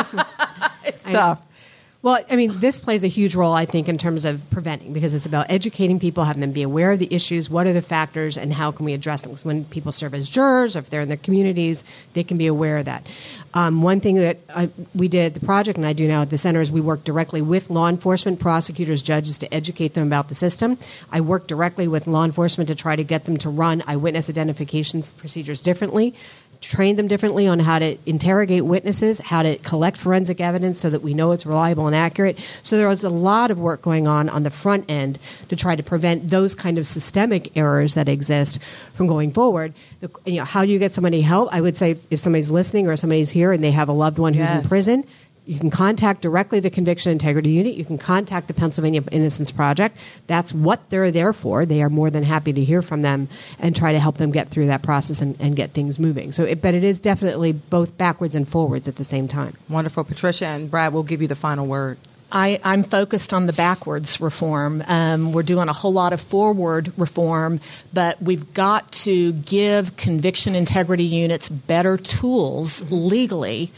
[0.84, 1.40] It's I tough
[2.02, 5.14] Well, I mean, this plays a huge role, I think, in terms of preventing because
[5.14, 8.36] it's about educating people, having them be aware of the issues, what are the factors,
[8.36, 9.30] and how can we address them.
[9.30, 11.84] 'Cause when people serve as jurors, or if they're in their communities,
[12.14, 13.06] they can be aware of that.
[13.54, 16.30] Um, one thing that I, we did at the project, and I do now at
[16.30, 20.28] the center, is we work directly with law enforcement, prosecutors, judges to educate them about
[20.28, 20.78] the system.
[21.12, 25.04] I work directly with law enforcement to try to get them to run eyewitness identification
[25.18, 26.14] procedures differently
[26.62, 31.02] train them differently on how to interrogate witnesses, how to collect forensic evidence so that
[31.02, 32.38] we know it's reliable and accurate.
[32.62, 35.76] So there was a lot of work going on on the front end to try
[35.76, 38.62] to prevent those kind of systemic errors that exist
[38.94, 39.74] from going forward.
[40.00, 41.52] The, you know, how do you get somebody help?
[41.52, 44.32] I would say if somebody's listening or somebody's here and they have a loved one
[44.32, 45.04] who's in prison,
[45.44, 47.74] you can contact directly the Conviction Integrity Unit.
[47.74, 49.98] You can contact the Pennsylvania Innocence Project.
[50.26, 51.66] That's what they're there for.
[51.66, 53.28] They are more than happy to hear from them
[53.58, 56.32] and try to help them get through that process and, and get things moving.
[56.32, 59.54] So, it, but it is definitely both backwards and forwards at the same time.
[59.68, 61.98] wonderful patricia and brad we'll give you the final word
[62.34, 64.82] I, I'm focused on the backwards reform.
[64.86, 67.60] Um, we're doing a whole lot of forward reform,
[67.92, 73.70] but we've got to give conviction integrity units better tools legally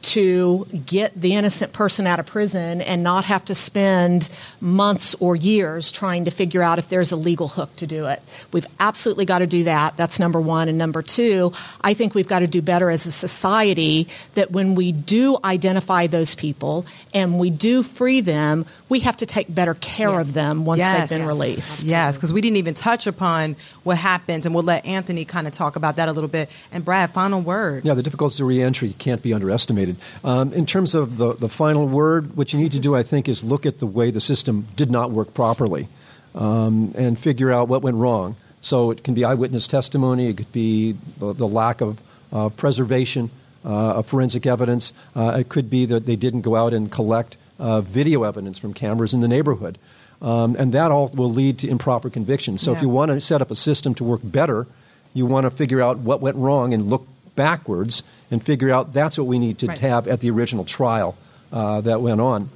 [0.00, 4.28] to get the innocent person out of prison and not have to spend
[4.60, 8.22] months or years trying to figure out if there's a legal hook to do it.
[8.52, 9.96] We've absolutely got to do that.
[9.96, 10.68] That's number one.
[10.68, 14.74] And number two, I think we've got to do better as a society that when
[14.74, 19.74] we do identify those people and we do free them, we have to take better
[19.74, 20.28] care Yes.
[20.28, 21.08] of them once Yes.
[21.10, 21.84] they've been released.
[21.84, 25.52] Yes, because we didn't even touch upon what happens, and we'll let Anthony kind of
[25.52, 26.48] talk about that a little bit.
[26.72, 27.84] And Brad, final word.
[27.84, 29.87] Yeah, the difficulties of reentry can't be underestimated.
[30.24, 33.28] Um, in terms of the, the final word, what you need to do, I think,
[33.28, 35.88] is look at the way the system did not work properly
[36.34, 38.36] um, and figure out what went wrong.
[38.60, 42.00] So it can be eyewitness testimony, it could be the, the lack of
[42.32, 43.30] uh, preservation
[43.64, 47.36] uh, of forensic evidence, uh, it could be that they didn't go out and collect
[47.58, 49.78] uh, video evidence from cameras in the neighborhood.
[50.20, 52.60] Um, and that all will lead to improper convictions.
[52.62, 54.66] So if you want to set up a system to work better,
[55.14, 57.06] you want to figure out what went wrong and look
[57.38, 59.78] backwards and figure out that's what we need to Right.
[59.78, 61.14] have at the original trial
[61.52, 62.50] uh, that went on.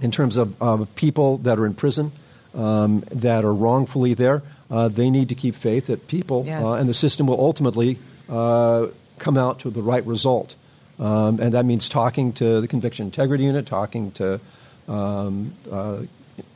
[0.00, 2.12] In terms of, of people that are in prison
[2.54, 6.64] um, that are wrongfully there, uh, they need to keep faith that people Yes.
[6.64, 8.86] uh, and the system will ultimately uh,
[9.18, 10.54] come out to the right result.
[10.98, 14.38] Um, and that means talking to the Conviction Integrity Unit, talking to
[14.88, 16.02] um, uh,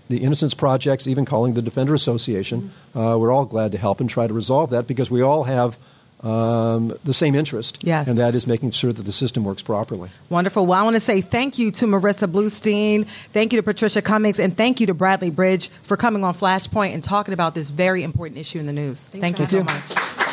[0.09, 2.71] the Innocence Projects, even calling the Defender Association.
[2.95, 5.77] Uh, we're all glad to help and try to resolve that because we all have
[6.25, 8.09] um, the same interest, Yes.
[8.09, 10.11] and that is making sure that the system works properly.
[10.31, 10.65] Wonderful.
[10.67, 14.39] Well, I want to say thank you to Marissa Bluestine, thank you to Patricia Cummings,
[14.41, 18.03] and thank you to Bradley Bridge for coming on Flashpoint and talking about this very
[18.03, 19.07] important issue in the news.
[19.09, 20.24] thank you so having much.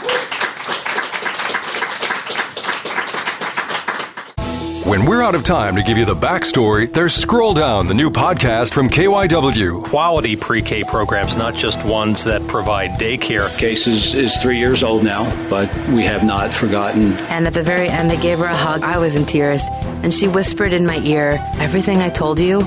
[4.86, 8.10] When we're out of time to give you the backstory, there's Scroll Down, the new
[8.10, 9.84] podcast from KYW.
[9.84, 13.56] quality pre-K programs, not just ones that provide daycare.
[13.60, 17.14] case is, is three years old now, but we have not forgotten.
[17.30, 18.82] And at the very end, I gave her a hug.
[18.82, 19.68] I was in tears,
[20.02, 22.62] and she whispered in my ear, Everything I told you,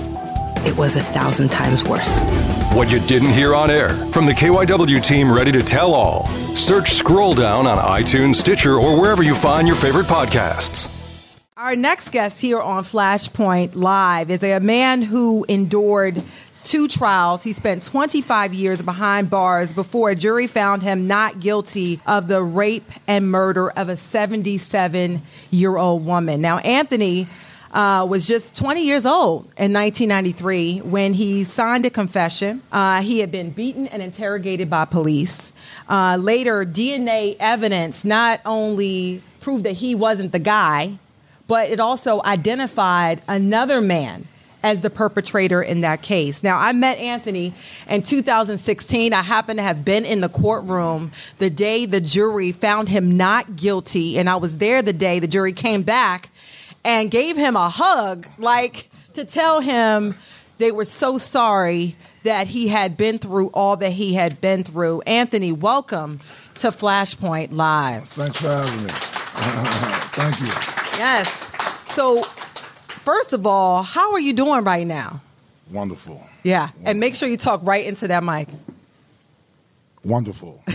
[0.65, 2.17] it was a thousand times worse.
[2.75, 6.29] What you didn't hear on air from the KYW team ready to tell all.
[6.55, 10.89] Search Scroll Down on iTunes, Stitcher, or wherever you find your favorite podcasts.
[11.65, 16.23] Our next guest here on Flashpoint Live is a man who endured
[16.63, 17.43] two trials.
[17.43, 22.43] He spent 25 years behind bars before a jury found him not guilty of the
[22.43, 26.43] rape and murder of a 77 year old woman.
[26.43, 27.29] Now, Anthony.
[27.73, 32.63] Uh, was just 20 years old in 1993 when he signed a confession.
[32.71, 35.53] Uh, he had been beaten and interrogated by police.
[35.89, 40.97] Uh, later, DNA evidence not only proved that he wasn't the guy,
[41.47, 44.27] but it also identified another man
[44.65, 46.43] as the perpetrator in that case.
[46.43, 47.53] Now, I met Anthony
[47.87, 49.13] in 2016.
[49.13, 53.57] I happened to have been in the courtroom the day the jury found him not
[53.57, 56.31] guilty, and I was there the day the jury came back
[56.83, 60.15] and gave him a hug, like to tell him
[60.57, 65.03] they were so sorry that he had been through all that he had been through.
[65.03, 66.21] Anthony, welcome
[66.57, 68.05] to Flashpoint Live.
[68.09, 68.89] Thanks for having me.
[70.15, 70.74] Thank you.
[70.97, 71.29] Yes.
[71.93, 75.21] So, first of all, how are you doing right now?
[75.71, 76.23] Wonderful.
[76.43, 76.69] Yeah.
[76.85, 78.49] And make sure you talk right into that mic.
[80.05, 80.63] Wonderful.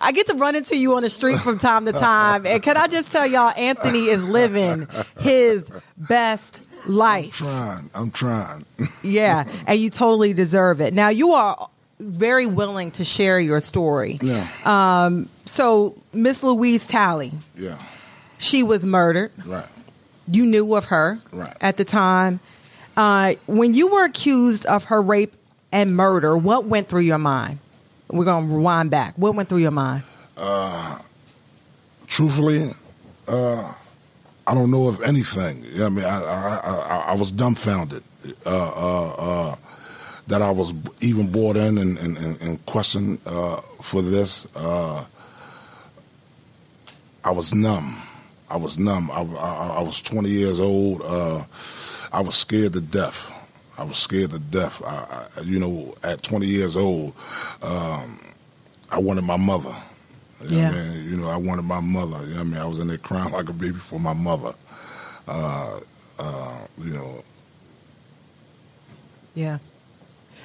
[0.00, 2.46] I get to run into you on the street from time to time.
[2.46, 4.86] And can I just tell y'all, Anthony is living
[5.18, 7.32] his best life.
[7.32, 7.90] trying.
[7.94, 8.64] I'm trying.
[9.02, 9.44] Yeah.
[9.66, 10.94] And you totally deserve it.
[10.94, 11.68] Now, you are
[12.00, 14.18] very willing to share your story.
[14.22, 14.48] Yeah.
[14.64, 17.76] Um, so, Miss Louise Talley, yeah.
[18.44, 19.32] She was murdered.
[19.46, 19.66] Right.
[20.28, 21.56] You knew of her Right.
[21.60, 22.40] at the time.
[22.96, 25.32] Uh, when you were accused of her rape
[25.72, 27.58] and murder, what went through your mind?
[28.08, 29.14] We're going to rewind back.
[29.16, 30.02] What went through your mind?
[32.06, 32.70] Truthfully,
[33.26, 33.72] uh,
[34.46, 35.64] I don't know of anything.
[35.82, 38.02] I mean, I, I, I, I was dumbfounded
[38.46, 39.56] uh, uh, uh,
[40.28, 44.46] that I was even brought in and, and, and, and questioned uh, for this.
[44.54, 45.04] Uh,
[47.24, 47.96] I was numb.
[48.50, 49.10] I was numb.
[49.10, 51.02] I, I, I was 20 years old.
[51.04, 51.44] Uh,
[52.12, 53.30] I was scared to death.
[53.78, 54.82] I was scared to death.
[54.84, 57.14] I, I, you know, at 20 years old,
[57.62, 58.18] um,
[58.90, 59.74] I wanted my mother.
[60.42, 60.70] You know I Yeah.
[60.70, 61.10] mean?
[61.10, 62.18] You know, I wanted my mother.
[62.26, 62.58] You know what I mean?
[62.58, 64.54] I was in there crying like a baby for my mother.
[65.26, 65.80] Uh,
[66.18, 67.22] uh, you know,
[69.34, 69.58] Yeah.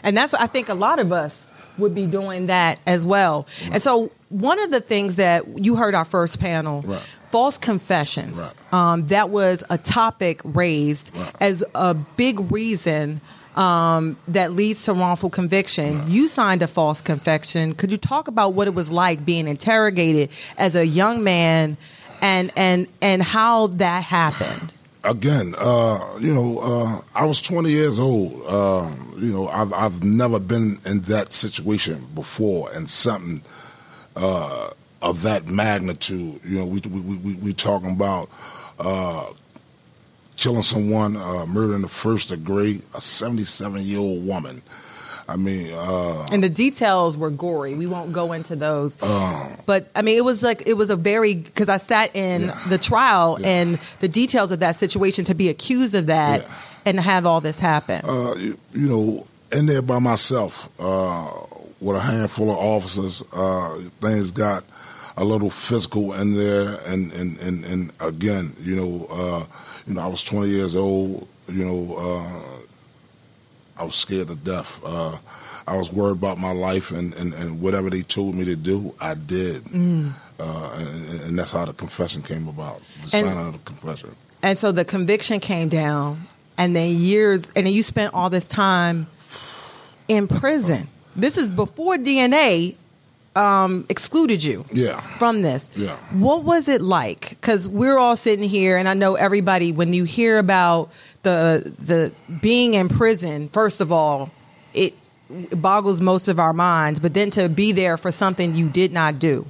[0.01, 1.45] And that's, I think a lot of us
[1.77, 3.45] would be doing that as well.
[3.71, 7.01] And so, one of the things that you heard our first panel, Right.
[7.31, 8.39] False confessions.
[8.39, 8.73] Right.
[8.73, 11.35] Um, that was a topic raised Right.
[11.39, 13.21] as a big reason
[13.55, 16.01] um, that leads to wrongful conviction.
[16.07, 17.73] You signed a false confession.
[17.73, 21.75] Could you talk about what it was like being interrogated as a young man,
[22.21, 24.71] and and and how that happened?
[25.05, 28.43] again, uh, you know, uh, I was 20 years old.
[28.45, 33.41] Uh, you know, I've, I've never been in that situation before, and something
[34.17, 34.69] uh,
[35.01, 36.39] of that magnitude.
[36.45, 38.29] You know, we we we, we talking about
[38.79, 39.31] uh,
[40.37, 44.61] killing someone, uh, murder in the first degree, a 77 year old woman.
[45.27, 47.75] I mean, uh, And the details were gory.
[47.75, 48.97] We won't go into those.
[49.01, 52.41] uh, But I mean, it was like it was a very because I sat in
[52.43, 52.59] Yeah.
[52.67, 53.47] the trial Yeah.
[53.47, 56.47] and the details of that situation to be accused of that Yeah.
[56.85, 58.01] and have all this happen.
[58.05, 61.29] uh, you, you know, in there by myself uh,
[61.79, 64.63] with a handful of officers, uh, things got
[65.17, 69.45] a little physical in there, and and and, and again, you know, uh,
[69.87, 71.27] you know, I was 20 years old.
[71.47, 74.79] You know, uh, I was scared to death.
[74.85, 75.17] Uh,
[75.67, 78.93] I was worried about my life, and, and, and whatever they told me to do,
[78.99, 79.63] I did.
[79.67, 82.81] Uh, and, and that's how the confession came about.
[83.03, 84.15] The And- signing of the confession.
[84.41, 86.21] and so the conviction came down,
[86.57, 89.07] and then years, and then you spent all this time
[90.07, 90.87] in prison.
[91.15, 92.75] This is before DNA
[93.35, 94.65] um, excluded you.
[94.71, 94.99] Yeah.
[95.01, 95.69] from this.
[95.75, 95.95] Yeah.
[96.13, 97.29] What was it like?
[97.29, 99.71] Because we're all sitting here, and I know everybody.
[99.71, 100.89] When you hear about
[101.23, 102.11] the the
[102.41, 104.29] being in prison, first of all,
[104.73, 104.93] it
[105.53, 106.99] boggles most of our minds.
[106.99, 109.45] But then to be there for something you did not do.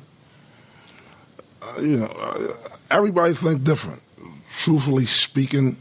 [1.79, 2.47] you know, uh,
[2.91, 4.01] everybody think different.
[4.57, 5.77] Truthfully speaking,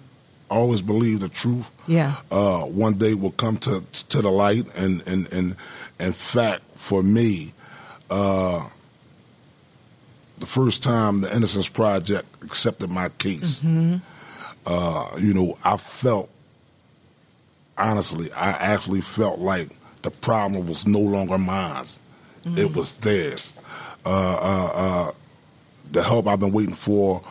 [0.50, 1.70] I always believe the truth.
[1.86, 2.14] Yeah.
[2.30, 5.56] Uh, one day will come to to the light, and and and
[5.98, 7.52] in fact, for me,
[8.10, 8.68] uh,
[10.38, 13.62] the first time the Innocence Project accepted my case,
[14.66, 16.30] uh, you know, I felt
[17.76, 19.68] honestly, I actually felt like
[20.02, 21.84] the problem was no longer mine;
[22.44, 23.52] it was theirs.
[24.04, 25.12] Uh, uh, uh,
[25.92, 27.22] the help I've been waiting for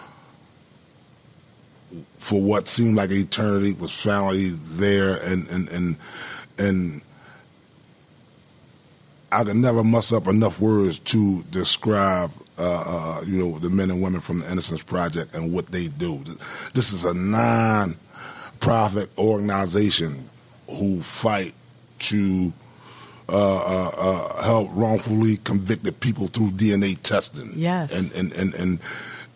[2.17, 5.97] for what seemed like eternity was finally there and and and
[6.59, 7.01] and
[9.32, 13.91] I could never muss up enough words to describe uh, uh, you know the men
[13.91, 16.17] and women from the Innocence Project and what they do.
[16.73, 20.30] This is a non-profit organization
[20.69, 21.53] who fight
[21.99, 22.51] to
[23.30, 27.51] uh, uh, uh, help wrongfully convicted people through DNA testing.
[27.53, 27.91] Yes.
[27.93, 28.80] and and and and,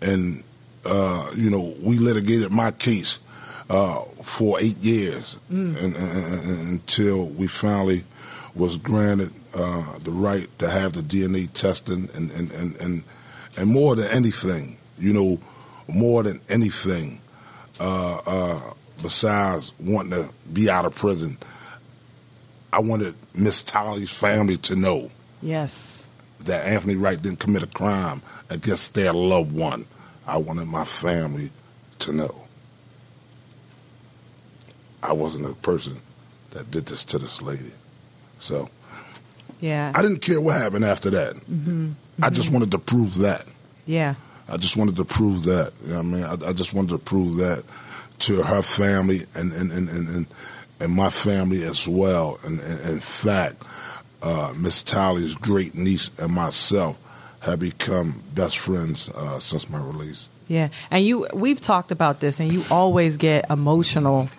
[0.01, 0.43] and
[0.85, 3.19] uh, you know, we litigated my case
[3.69, 8.03] uh, for eight years and, and, and- until we finally
[8.55, 13.03] was granted uh, the right to have the DNA testing and and, and, and
[13.57, 15.39] and more than anything, you know,
[15.87, 17.19] more than anything,
[17.79, 21.37] uh, uh, besides wanting to be out of prison,
[22.71, 26.07] I wanted Miss Talley's family to know Yes.
[26.45, 29.85] that Anthony Wright didn't commit a crime against their loved one.
[30.25, 31.49] I wanted my family
[31.99, 32.35] to know.
[35.03, 35.99] I wasn't a person
[36.51, 37.71] that did this to this lady.
[38.41, 38.69] So
[39.61, 39.91] Yeah.
[39.95, 41.35] I didn't care what happened after that.
[42.21, 43.45] I just wanted to prove that.
[43.85, 44.15] yeah.
[44.49, 45.71] I just wanted to prove that.
[45.85, 47.63] You know I mean, I, I just wanted to prove that
[48.19, 50.25] to her family and and and and, and,
[50.81, 52.37] and my family as well.
[52.43, 53.63] And, and in fact,
[54.21, 56.97] uh, Miss Talley's great niece and myself
[57.41, 60.27] have become best friends uh, since my release.
[60.49, 64.29] Yeah, and you we've talked about this, and you always get emotional.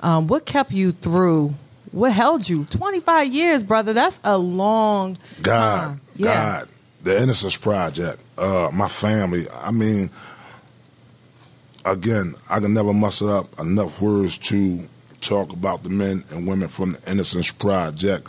[0.00, 1.52] Um, what kept you through?
[1.92, 2.64] What held you?
[2.64, 3.92] Twenty five years, brother.
[3.92, 6.00] That's a long God, time.
[6.16, 6.60] Yeah.
[6.60, 6.68] God,
[7.02, 9.46] the Innocence Project, uh, my family.
[9.62, 10.10] I mean,
[11.84, 14.86] again, I can never muster up enough words to
[15.20, 18.28] talk about the men and women from the Innocence Project.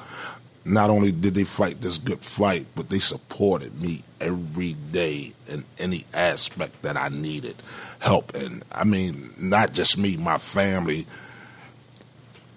[0.66, 5.64] Not only did they fight this good fight, but they supported me every day in
[5.80, 7.56] any aspect that I needed
[8.00, 11.06] help And I mean, not just me, my family,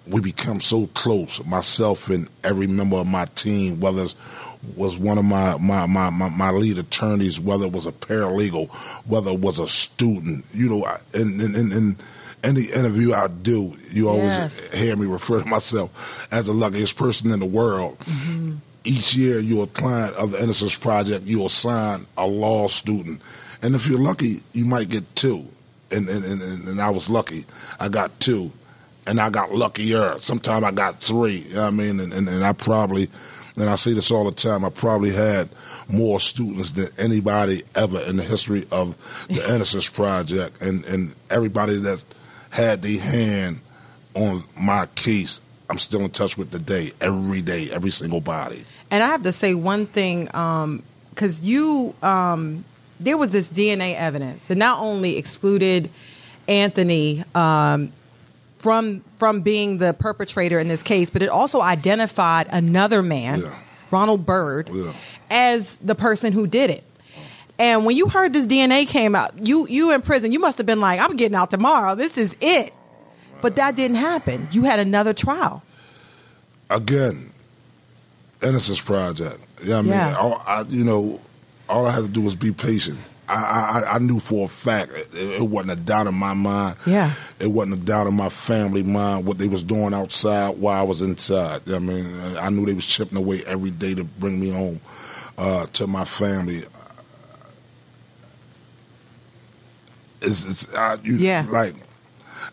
[0.07, 4.15] we become so close, myself and every member of my team, whether it
[4.75, 8.69] was one of my, my, my, my, my lead attorneys, whether it was a paralegal,
[9.07, 11.95] whether it was a student, you know, I- in, in, in, in
[12.43, 14.73] any interview I do, you always Yes.
[14.77, 17.97] hear me refer to myself as the luckiest person in the world.
[17.99, 18.55] Mm-hmm.
[18.85, 23.21] Each year, you're a client of the Innocence Project, you'll sign a law student.
[23.61, 25.45] And if you're lucky, you might get two.
[25.89, 27.45] And, and, and, and and I was lucky.
[27.79, 28.51] I got two
[29.05, 30.17] and I got luckier.
[30.17, 31.37] Sometimes I got three.
[31.37, 33.09] You know what I mean, and, and, and I probably
[33.55, 34.65] and I see this all the time.
[34.65, 35.49] I probably had
[35.91, 38.97] more students than anybody ever in the history of
[39.27, 42.05] the Innocence Project, and and everybody that's
[42.49, 43.59] had their hand
[44.15, 45.41] on my case.
[45.69, 48.65] I'm still in touch with today, every day, every single body.
[48.91, 52.63] And I have to say one thing, because you, um,
[52.99, 55.89] there was this DNA evidence that not only excluded
[56.47, 57.91] Anthony um,
[58.63, 63.49] from from being the perpetrator in this case, but it also identified another man, Yeah.
[63.91, 64.93] Ronald Byrd, Yeah.
[65.29, 66.83] as the person who did it.
[67.59, 70.65] And when you heard this DNA came out, you you in prison, you must have
[70.65, 71.93] been like, "I'm getting out tomorrow.
[71.93, 72.71] This is it."
[73.41, 74.47] But that didn't happen.
[74.51, 75.61] You had another trial.
[76.69, 77.29] again,
[78.41, 79.37] Innocence Project.
[79.63, 80.15] Yeah, I mean, Yeah.
[80.19, 81.19] all, I, you know,
[81.69, 82.97] all I had to do was be patient.
[83.29, 86.75] I, I, I knew for a fact it, it wasn't a doubt in my mind.
[86.85, 87.11] Yeah.
[87.39, 90.83] It wasn't a doubt in my family mind what they was doing outside while I
[90.83, 91.61] was inside.
[91.69, 94.81] I mean, I knew they was chipping away every day to bring me home
[95.37, 96.61] uh, to my family.
[100.21, 101.45] It's, it's I, you, Yeah.
[101.49, 101.75] like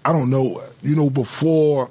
[0.05, 0.61] I don't know.
[0.83, 1.91] You know, before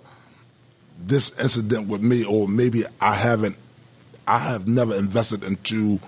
[1.06, 3.56] this incident with me, or maybe I haven't,
[4.28, 6.00] I have never invested into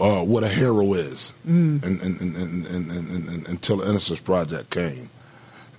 [0.00, 1.84] uh, what a hero is, Mm.
[1.84, 5.10] and, and, and, and, and, and, and, until the Innocence Project came.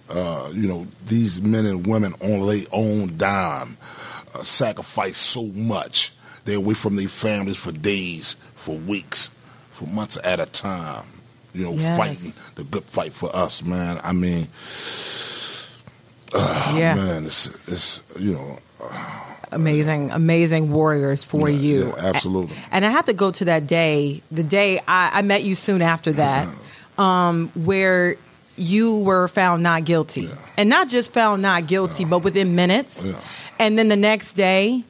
[0.10, 3.78] Uh, you know, these men and women on their own dime
[4.36, 6.12] uh, sacrifice so much.
[6.44, 9.30] They're away from their families for days, for weeks,
[9.72, 11.06] for months at a time.
[11.54, 11.98] You know, Yes.
[11.98, 14.00] fighting the good fight for us, man.
[14.04, 14.48] I mean,
[16.34, 16.96] uh, Yeah.
[16.96, 18.60] man, it's it's you know,
[19.52, 21.88] amazing, amazing warriors for Yeah, you.
[21.88, 22.56] yeah, absolutely.
[22.72, 25.82] And I have to go to that day, the day I, I met you soon
[25.82, 26.48] after that,
[26.98, 28.16] um, where
[28.58, 30.30] you were found not guilty.
[30.58, 33.06] And not just found not guilty, but within minutes.
[33.06, 33.20] Yeah.
[33.60, 34.84] And then the next day,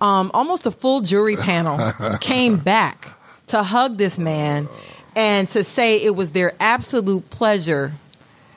[0.00, 1.78] um, almost a full jury panel
[2.20, 3.08] came back
[3.48, 4.68] to hug this man
[5.16, 7.92] and to say it was their absolute pleasure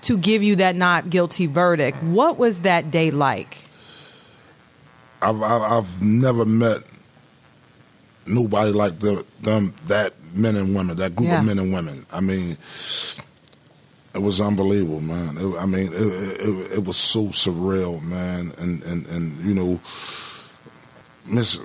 [0.04, 1.98] to give you that not guilty verdict.
[2.04, 3.58] What was that day like?
[5.24, 6.80] I've I've, I've never met
[8.26, 11.40] nobody like the, them that men and women, that group Yeah.
[11.40, 12.06] of men and women.
[12.12, 12.52] I mean,
[14.16, 15.38] it was unbelievable, man.
[15.38, 18.52] It, I mean, it, it, it was so surreal, man.
[18.60, 19.82] And and and you know,
[21.26, 21.60] Miss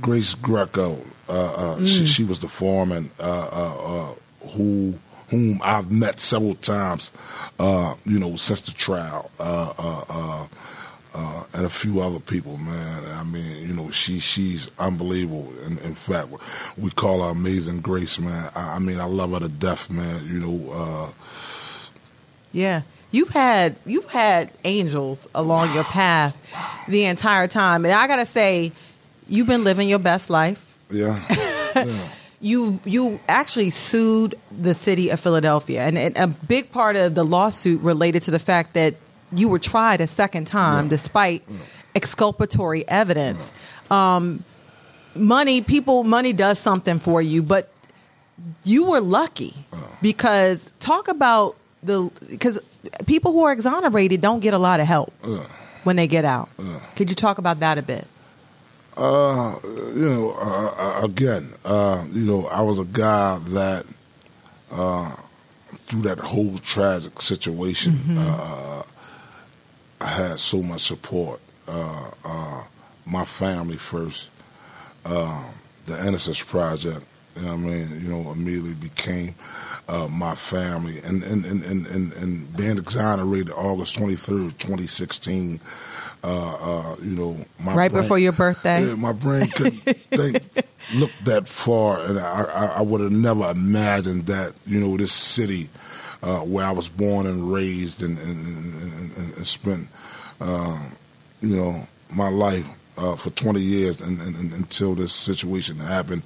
[0.00, 0.98] Grace Greco,
[1.28, 3.76] uh, uh, she, she was the foreman uh, uh,
[4.10, 4.14] uh,
[4.56, 4.94] who
[5.30, 7.12] whom I've met several times,
[7.58, 9.30] uh, you know, since the trial.
[11.14, 13.02] Uh, and a few other people, man.
[13.14, 15.50] I mean, you know, she she's unbelievable.
[15.66, 16.28] In, in fact,
[16.76, 18.50] we call her Amazing Grace, man.
[18.54, 20.26] I, I mean, I love her to death, man.
[20.26, 21.10] You know, uh,
[22.52, 22.82] Yeah.
[23.10, 26.36] You've had you've had angels along your path
[26.88, 27.86] the entire time.
[27.86, 28.70] And I gotta say,
[29.26, 30.78] you've been living your best life.
[30.90, 31.18] yeah,
[31.74, 32.08] yeah.
[32.40, 35.86] You you actually sued the city of Philadelphia.
[35.86, 38.94] And, and a big part of the lawsuit related to the fact that
[39.32, 40.90] you were tried a second time Yeah.
[40.90, 41.42] despite
[41.94, 43.52] exculpatory evidence.
[43.90, 44.44] Um,
[45.14, 47.70] money, people, money does something for you, but
[48.64, 49.54] you were lucky
[50.00, 52.58] because talk about the because
[53.06, 55.12] people who are exonerated don't get a lot of help
[55.84, 56.48] when they get out.
[56.96, 58.06] Could you talk about that a bit?
[58.96, 59.56] Uh,
[59.94, 63.86] you know, uh, uh, again, uh, you know, I was a guy that
[64.72, 65.14] uh,
[65.86, 68.82] through that whole tragic situation, uh,
[70.00, 71.40] I had so much support.
[71.66, 72.64] Uh, uh,
[73.04, 74.30] my family first,
[75.04, 75.44] uh,
[75.86, 77.04] the Innocence Project.
[77.36, 78.00] You know what I mean?
[78.02, 79.34] You know, immediately became
[79.88, 84.86] uh, my family, and and, and, and, and and being exonerated August twenty third, twenty
[84.88, 85.60] sixteen.
[86.24, 88.84] Uh, uh, you know, my Right brain- before your birthday?
[88.84, 90.42] Yeah, my brain couldn't think,
[90.96, 94.54] look that far, and I, I, I would have never imagined that.
[94.66, 95.68] You know, this city
[96.22, 98.46] uh, where I was born and raised, and and,
[99.16, 99.88] and, and, spent,
[100.40, 100.80] uh,
[101.40, 104.20] you know, my life uh, for 20 years, and,
[104.54, 106.22] until this situation happened.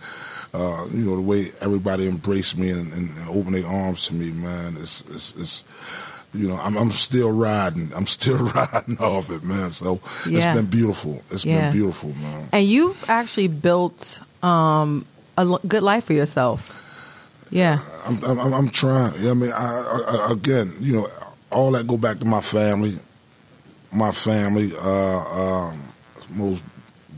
[0.54, 4.30] Uh, you know, the way everybody embraced me and, and, opened their arms to me,
[4.32, 5.64] man, it's, it's, it's
[6.34, 7.90] you know, I'm, I'm still riding.
[7.94, 9.70] I'm still riding off it, man.
[9.70, 10.38] So Yeah.
[10.38, 11.22] it's been beautiful.
[11.30, 11.70] It's Yeah.
[11.70, 12.48] been beautiful, man.
[12.52, 15.06] And you've actually built um,
[15.38, 16.81] a good life for yourself.
[17.52, 17.78] Yeah.
[18.06, 19.14] I'm, I'm, I'm- trying.
[19.22, 21.06] You know what I mean, I, I, again, you know,
[21.52, 22.94] all that go back to my family.
[23.92, 25.18] My family, uh,
[25.68, 25.82] um,
[26.30, 26.62] most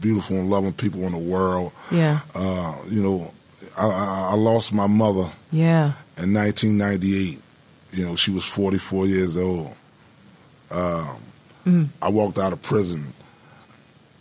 [0.01, 1.71] beautiful and loving people in the world.
[1.91, 2.19] Yeah.
[2.35, 3.33] Uh, you know,
[3.79, 5.93] I, I, I lost my mother Yeah.
[6.19, 7.41] in 1998.
[7.93, 9.73] You know, she was 44 years old.
[10.73, 11.17] Um,
[12.03, 13.15] I walked out of prison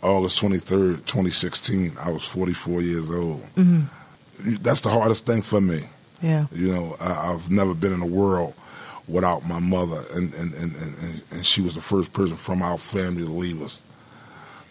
[0.00, 3.42] August 23rd, 2016, I was 44 years old.
[3.56, 3.86] Mhm.
[4.62, 5.80] That's the hardest thing for me.
[6.24, 6.46] Yeah.
[6.52, 8.54] You know, I, I've never been in a world
[9.06, 12.78] without my mother, and, and, and, and, and she was the first person from our
[12.78, 13.82] family to leave us.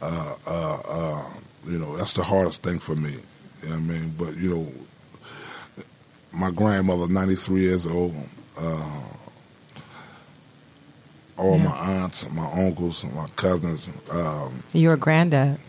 [0.02, 1.24] Uh, uh, uh,
[1.68, 3.12] you know, that's the hardest thing for me.
[3.62, 4.16] You know what I mean?
[4.18, 4.72] But, you know,
[6.32, 8.16] my grandmother, 93 years old,
[8.58, 9.02] uh,
[11.38, 13.92] all my aunts, my uncles, my cousins.
[14.12, 15.60] Um, You're a granddad.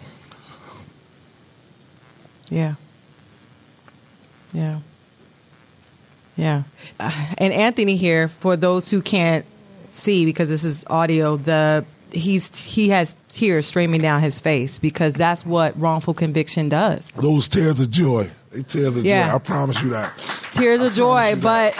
[2.49, 2.75] Yeah.
[4.55, 4.81] Yeah.
[6.37, 6.63] Yeah.
[6.99, 9.45] Uh, and Anthony here, for those who can't
[9.91, 15.15] see because this is audio, the he's he has tears streaming down his face because
[15.15, 17.09] that's what wrongful conviction does.
[17.13, 18.31] those tears of joy.
[18.51, 19.29] They tears of Yeah.
[19.31, 19.35] joy.
[19.35, 20.17] I promise you that.
[20.55, 21.73] Tears of joy, but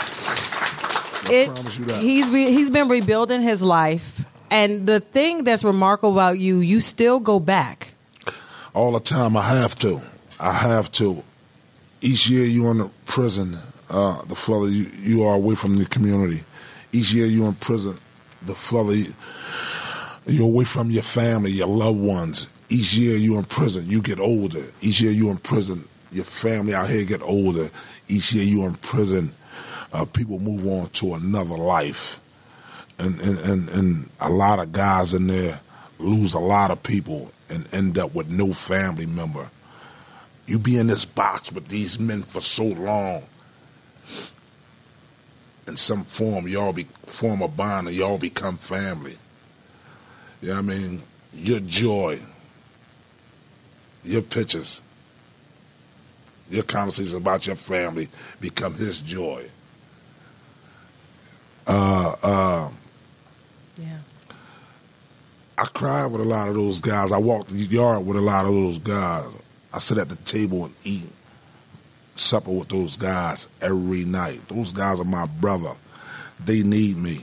[1.31, 2.01] it promise you that.
[2.01, 4.23] he's re, he's been rebuilding his life.
[4.51, 7.93] And the thing that's remarkable about you, you still go back.
[8.73, 9.35] all the time.
[9.37, 10.01] I have to.
[10.39, 11.23] I have to.
[12.01, 13.57] Each year you're in the prison,
[13.89, 16.41] uh, the further you, you are away from the community.
[16.91, 17.97] Each year you're in prison,
[18.43, 19.11] the further you,
[20.27, 22.51] you're away from your family, your loved ones.
[22.69, 24.63] Each year you're in prison, you get older.
[24.81, 27.69] Each year you're in prison, your family out here get older.
[28.07, 29.33] Each year you're in prison,
[29.93, 32.19] uh, people move on to another life.
[32.97, 35.59] And, and, and, and a lot of guys in there
[35.99, 39.49] lose a lot of people and end up with no family member.
[40.47, 43.23] You be in this box with these men for so long.
[45.67, 49.17] In some form, y'all be form a bond and y'all become family.
[50.41, 51.01] You know what I mean?
[51.33, 52.19] Your joy,
[54.03, 54.81] your pictures,
[56.51, 58.09] your conversations about your family
[58.39, 59.49] become his joy.
[61.65, 62.69] Uh, uh,
[63.77, 63.97] Yeah.
[65.57, 67.11] I cried with a lot of those guys.
[67.11, 69.35] I walked the yard with a lot of those guys.
[69.73, 71.09] I sit at the table and eat
[72.15, 74.47] supper with those guys every night.
[74.47, 75.71] Those guys are my brother.
[76.43, 77.21] They need me.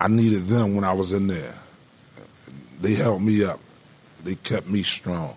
[0.00, 1.54] I needed them when I was in there.
[2.80, 3.60] They helped me up.
[4.24, 5.36] They kept me strong.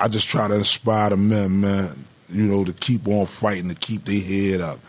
[0.00, 3.74] I just try to inspire the men, man, you know, to keep on fighting, to
[3.74, 4.80] keep their head up.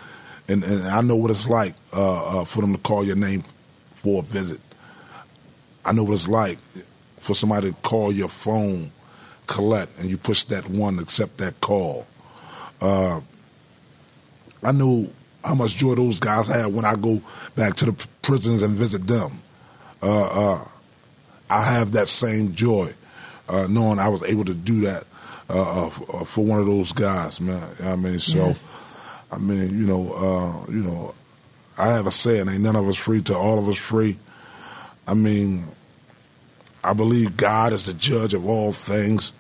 [0.48, 3.44] And, and I know what it's like uh, uh, for them to call your name
[3.96, 4.60] for a visit.
[5.86, 6.58] I know what it's like
[7.18, 8.92] for somebody to call your phone,
[9.48, 12.06] collect, and you push that one, accept that call.
[12.82, 13.22] Uh,
[14.64, 15.10] I know
[15.44, 17.22] how much joy those guys had when I go
[17.56, 19.32] back to the prisons and visit them.
[20.02, 20.66] Uh, uh,
[21.50, 22.94] I have that same joy,
[23.50, 25.04] uh, knowing I was able to do that
[25.50, 25.90] uh, uh,
[26.24, 27.56] for, one of those guys, man.
[27.56, 28.54] You know what I mean, so
[29.32, 31.14] I mean, you know, uh, you know,
[31.78, 34.18] I have a saying: "Ain't none of us free till all of us free."
[35.08, 35.64] I mean,
[36.84, 39.34] I believe God is the judge of all things.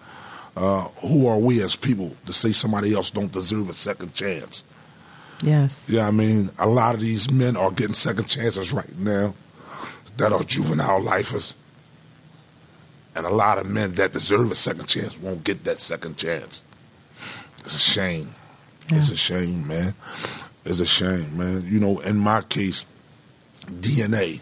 [0.56, 4.64] Uh, who are we as people to say somebody else don't deserve a second chance?
[5.42, 5.90] Yes.
[5.90, 9.34] Yeah, I mean, a lot of these men are getting second chances right now
[10.18, 11.56] that are juvenile lifers.
[13.16, 16.64] And a lot of men that deserve a second chance won't get that second chance.
[17.60, 18.34] It's a shame.
[18.90, 19.94] It's a shame, man.
[20.66, 21.64] It's a shame, man.
[21.66, 22.86] You know, in my case,
[23.66, 24.42] DNA,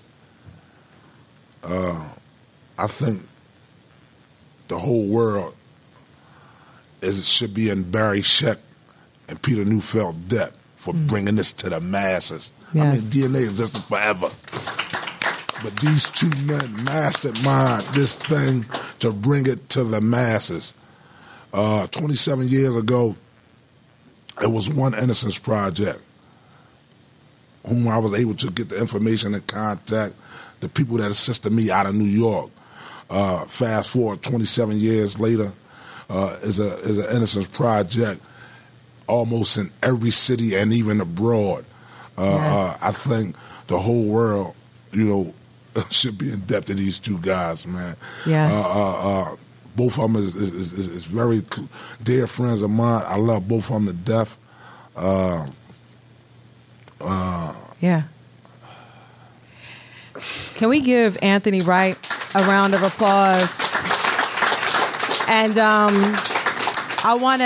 [1.63, 2.09] uh,
[2.81, 3.21] I think
[4.67, 5.55] the whole world
[7.01, 8.57] is should be in Barry Scheck
[9.29, 12.51] and Peter Neufeld debt for bringing this to the masses.
[12.73, 13.01] I mean, Yes.
[13.03, 14.29] DNA existed forever.
[15.63, 18.65] But these two men mastermind this thing
[18.99, 20.73] to bring it to the masses.
[21.53, 23.15] Uh, 27 years ago,
[24.41, 25.99] it was one Innocence Project,
[27.67, 30.15] whom I was able to get the information and contact
[30.61, 32.49] the people that assisted me out of New York.
[33.11, 35.51] Uh, fast forward 27 years later,
[36.09, 38.21] uh, is a is an Innocence Project
[39.07, 41.65] almost in every city and even abroad.
[42.17, 43.35] Uh, uh, I think
[43.67, 44.55] the whole world,
[44.93, 45.33] you know,
[45.89, 47.95] should be in debt to these two guys, man.
[48.25, 48.53] Yes.
[48.53, 49.35] Uh, uh, uh,
[49.75, 51.41] both of them is, is, is, is very
[52.03, 53.03] dear friends of mine.
[53.05, 54.37] I love both of them to death.
[54.95, 55.47] Uh,
[57.01, 58.03] uh, Yeah.
[60.55, 61.97] Can we give Anthony Wright
[62.35, 63.49] a round of applause?
[65.27, 65.93] And um,
[67.03, 67.45] I want to,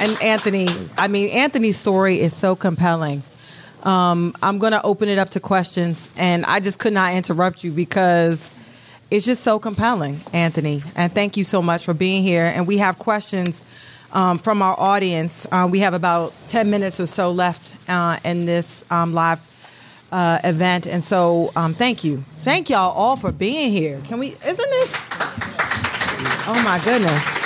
[0.00, 3.22] and Anthony, I mean, Anthony's story is so compelling.
[3.82, 7.64] Um, I'm going to open it up to questions, and I just could not interrupt
[7.64, 8.50] you because
[9.10, 10.82] it's just so compelling, Anthony.
[10.94, 12.44] And thank you so much for being here.
[12.44, 13.62] And we have questions
[14.12, 15.46] um, from our audience.
[15.50, 19.40] Uh, we have about 10 minutes or so left uh, in this um, live
[20.12, 20.86] uh, event.
[20.86, 22.18] And so um, thank you.
[22.42, 24.00] Thank y'all all for being here.
[24.04, 25.08] Can we, isn't this?
[26.46, 27.40] Oh my goodness.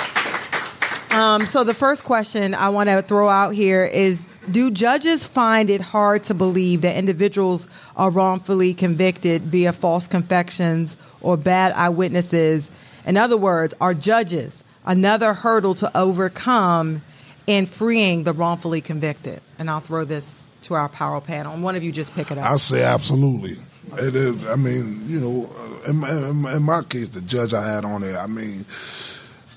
[1.15, 5.69] Um, so the first question I want to throw out here is: Do judges find
[5.69, 12.69] it hard to believe that individuals are wrongfully convicted via false confessions or bad eyewitnesses?
[13.05, 17.01] In other words, are judges another hurdle to overcome
[17.47, 19.39] in freeing the wrongfully convicted?
[19.57, 21.53] And I'll throw this to our power panel.
[21.53, 22.45] And one of you just pick it up.
[22.45, 23.57] I say absolutely.
[23.97, 24.49] It is.
[24.49, 25.49] I mean, you know,
[25.87, 28.17] in my, in my case, the judge I had on there.
[28.19, 28.65] I mean,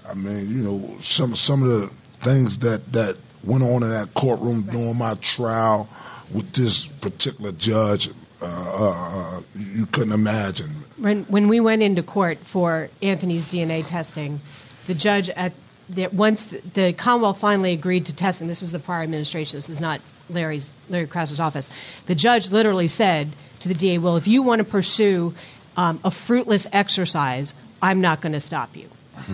[0.09, 1.86] I mean, you know, some some of the
[2.20, 5.88] things that that went on in that courtroom during my trial
[6.32, 8.11] with this particular judge,
[8.42, 10.70] uh, uh, you couldn't imagine.
[10.98, 14.40] When, when we went into court for Anthony's DNA testing,
[14.86, 15.52] the judge at
[15.89, 19.59] the, once the, the Commonwealth finally agreed to testing, this was the prior administration.
[19.59, 21.70] This is not Larry's Larry Krasner's office.
[22.07, 23.30] The judge literally said
[23.61, 25.34] to the DA, "Well, if you want to pursue
[25.76, 28.89] um, a fruitless exercise, I'm not going to stop you."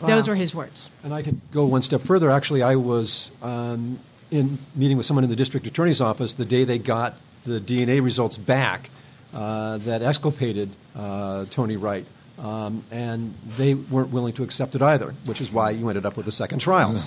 [0.00, 0.08] Wow.
[0.08, 0.90] Those were his words.
[1.04, 2.30] And I could go one step further.
[2.30, 3.98] Actually, I was um,
[4.30, 7.14] in meeting with someone in the district attorney's office the day they got
[7.44, 8.90] the DNA results back
[9.32, 12.04] uh, that exculpated uh, Tony Wright.
[12.38, 16.16] Um, and they weren't willing to accept it either, which is why you ended up
[16.16, 17.02] with a second trial.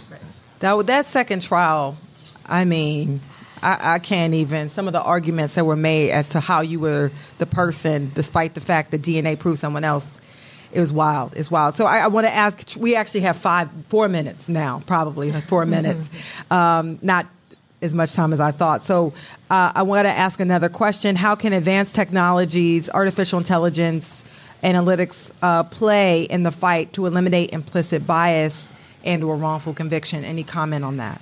[0.60, 1.98] That with that second trial,
[2.48, 3.22] I mean,
[3.62, 4.70] I, I, can't even.
[4.70, 8.56] Some of the arguments that were made as to how you were the person, despite
[8.56, 10.20] the fact that DNA proved someone else,
[10.72, 11.36] it was wild.
[11.36, 11.76] It's wild.
[11.76, 12.76] So I, I want to ask.
[12.78, 16.10] We actually have five, four minutes now, probably like 4 minutes.
[16.52, 17.26] Um, not
[17.82, 18.84] as much time as I thought.
[18.84, 19.14] So
[19.50, 24.24] uh, I want to ask another question: How can advanced technologies, artificial intelligence,
[24.64, 28.70] analytics uh, play in the fight to eliminate implicit bias
[29.03, 30.24] and or wrongful conviction?
[30.24, 31.22] Any comment on that?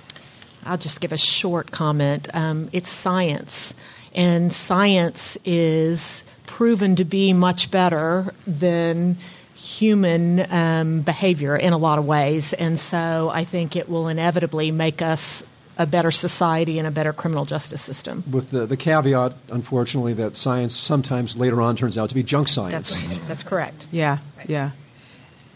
[0.64, 2.28] I'll just give a short comment.
[2.34, 3.74] Um, it's science,
[4.14, 9.16] and science is proven to be much better than
[9.54, 12.52] human um, behavior in a lot of ways.
[12.52, 15.42] And so I think it will inevitably make us
[15.78, 18.24] a better society and a better criminal justice system.
[18.30, 22.48] With the, the caveat, unfortunately, that science sometimes later on turns out to be junk
[22.48, 23.00] science.
[23.00, 23.86] That's, that's correct.
[23.98, 24.72] Yeah, yeah.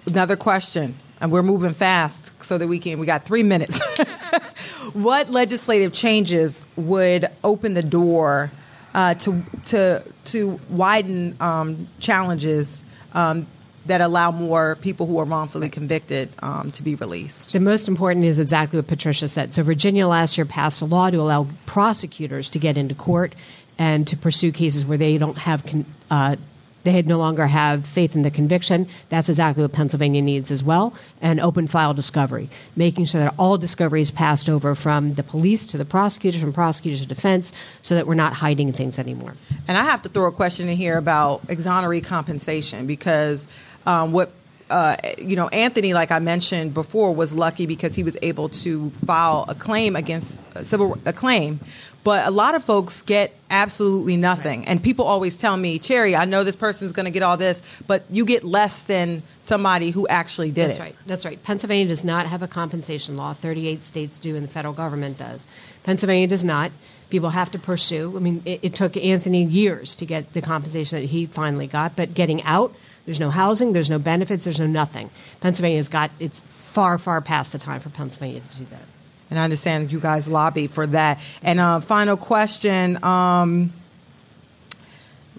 [0.07, 3.81] Another question, and we're moving fast so that we can, we got three minutes.
[4.95, 8.51] what legislative changes would open the door
[8.95, 13.47] uh, to, to, to widen um, challenges um,
[13.87, 17.53] that allow more people who are wrongfully convicted um, to be released.
[17.53, 19.55] The most important is exactly what Patricia said.
[19.55, 23.35] So, Virginia last year passed a law to allow prosecutors to get into court
[23.79, 25.65] and to pursue cases where they don't have.
[25.67, 26.37] Con- uh,
[26.85, 28.89] they no longer have faith in the conviction.
[29.09, 30.95] That's exactly what Pennsylvania needs as well.
[31.21, 35.67] And open file discovery, making sure that all discovery is passed over from the police
[35.69, 37.53] to the prosecutors, from prosecutors to defense,
[37.83, 39.37] so that we're not hiding things anymore.
[39.69, 43.47] And I have to throw a question in here about exoneree compensation because
[43.87, 44.31] um, what
[44.73, 48.89] uh, you know, Anthony, like I mentioned before, was lucky because he was able to
[49.05, 51.61] file a claim against a civil a claim.
[52.05, 54.69] But a lot of folks get absolutely nothing, right.
[54.69, 57.61] and people always tell me, "Cherri, I know this person's going to get all this,
[57.87, 61.07] but you get less than somebody who actually did That's it." That's right.
[61.07, 61.43] That's right.
[61.45, 63.35] Pennsylvania does not have a compensation law.
[63.35, 65.47] Thirty-eight states do, and the federal government does.
[65.85, 66.73] Pennsylvania does not.
[67.11, 68.17] People have to pursue.
[68.17, 71.95] I mean, it, it took Anthony years to get the compensation that he finally got,
[71.95, 72.75] but getting out
[73.05, 75.11] there's no housing, there's no benefits, there's no nothing.
[75.41, 78.83] Pennsylvania's got it's far, far past the time for Pennsylvania to do that.
[79.31, 81.19] And I understand you guys lobby for that.
[81.43, 83.03] And uh, final question.
[83.03, 83.73] Um,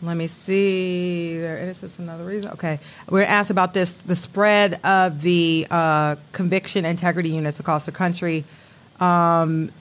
[0.01, 1.35] let me see.
[1.35, 2.51] Is this another reason?
[2.51, 2.79] Okay.
[3.09, 8.43] We're asked about this the spread of the uh, conviction integrity units across the country.
[8.99, 9.71] Um,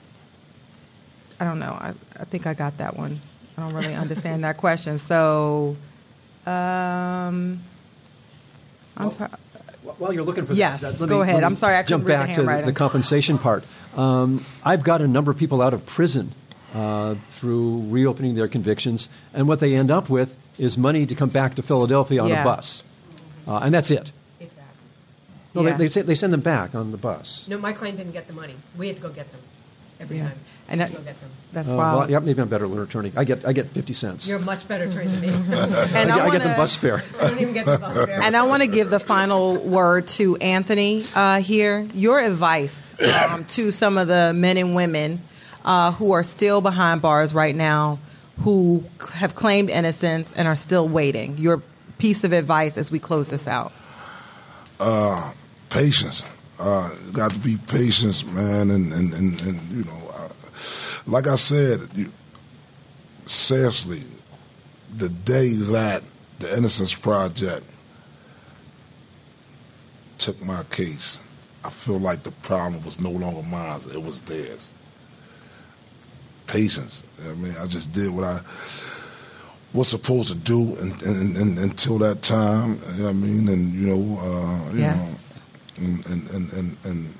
[1.39, 1.77] I don't know.
[1.77, 3.19] I, I think I got that one.
[3.57, 4.97] I don't really understand that question.
[4.97, 5.75] So,
[6.45, 7.59] um,
[8.97, 9.31] I'm well, sorry.
[9.97, 11.43] While you're looking for yes, that, go me, ahead.
[11.43, 13.65] I'm sorry, I jump back to the compensation part.
[13.95, 16.31] Um, I've got a number of people out of prison
[16.73, 21.29] uh, through reopening their convictions, and what they end up with is money to come
[21.29, 22.41] back to Philadelphia on yeah.
[22.41, 22.83] a bus,
[23.47, 24.11] uh, and that's it.
[24.39, 24.63] Exactly.
[25.53, 25.77] No, yeah.
[25.77, 27.47] they, they, they, send them back on the bus.
[27.47, 28.55] No, my client didn't get the money.
[28.77, 29.41] We had to go get them
[29.99, 30.29] every yeah.
[30.29, 30.39] time.
[30.69, 30.91] And that,
[31.53, 31.99] that's uh, wild.
[31.99, 33.11] Well, yeah, maybe I'm a better attorney.
[33.15, 34.27] I get I get fifty cents.
[34.27, 35.27] You're a much better attorney than me.
[35.29, 37.01] and I, I, I, wanna, get the bus fare.
[37.21, 38.21] I don't even get the bus fare.
[38.23, 41.87] And I want to give the final word to Anthony uh, here.
[41.93, 45.19] Your advice um, to some of the men and women
[45.63, 47.99] uh, who are still behind bars right now,
[48.41, 48.83] who
[49.13, 51.37] have claimed innocence and are still waiting.
[51.37, 51.61] Your
[51.99, 53.71] piece of advice as we close this out.
[54.79, 55.31] Uh,
[55.69, 56.25] patience.
[56.59, 60.02] Uh, got to be patient, man, and, and, and, and you know
[61.07, 62.11] like I said, you,
[63.25, 64.03] seriously,
[64.95, 66.01] the day that
[66.39, 67.65] the Innocence Project
[70.17, 71.19] took my case,
[71.63, 74.71] I feel like the problem was no longer mine; it was theirs.
[76.47, 77.03] Patience.
[77.27, 78.39] I mean, I just did what I
[79.73, 82.79] was supposed to do and, and, and, until that time.
[82.95, 85.41] You know I mean, and you know, uh, you Yes.
[85.79, 87.13] know, and and and, and, and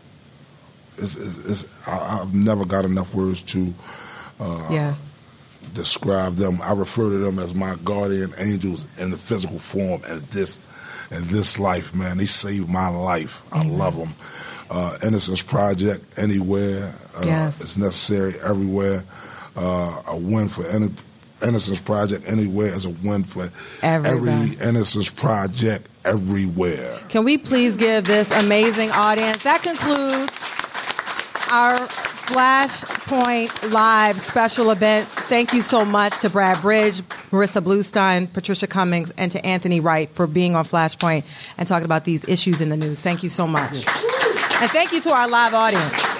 [0.97, 3.73] it's, it's, it's, I, I've never got enough words to
[4.39, 5.59] uh, Yes.
[5.73, 6.59] describe them.
[6.61, 10.59] I refer to them as my guardian angels in the physical form and this
[11.11, 12.17] in this life, man.
[12.17, 13.43] They saved my life.
[13.51, 14.13] I love them.
[14.71, 16.93] Uh, Innocence Project anywhere.
[17.15, 17.61] Uh, Yes.
[17.61, 19.03] It's necessary everywhere.
[19.55, 20.87] Uh, a win for any,
[21.45, 23.49] Innocence Project anywhere is a win for
[23.83, 24.31] Everybody.
[24.53, 26.97] every Innocence Project everywhere.
[27.09, 29.43] Can we please give this amazing audience?
[29.43, 30.31] That concludes
[31.54, 31.76] our
[32.26, 35.08] Flashpoint Live special event.
[35.08, 40.10] Thank you so much to Brad Bridge, Marissa Bluestine, Patricia Cummings, and to Anthony Wright
[40.10, 41.26] for being on Flashpoint
[41.60, 43.01] and talking about these issues in the news.
[43.01, 43.72] Thank you so much.
[43.72, 46.12] And thank you to our live audience.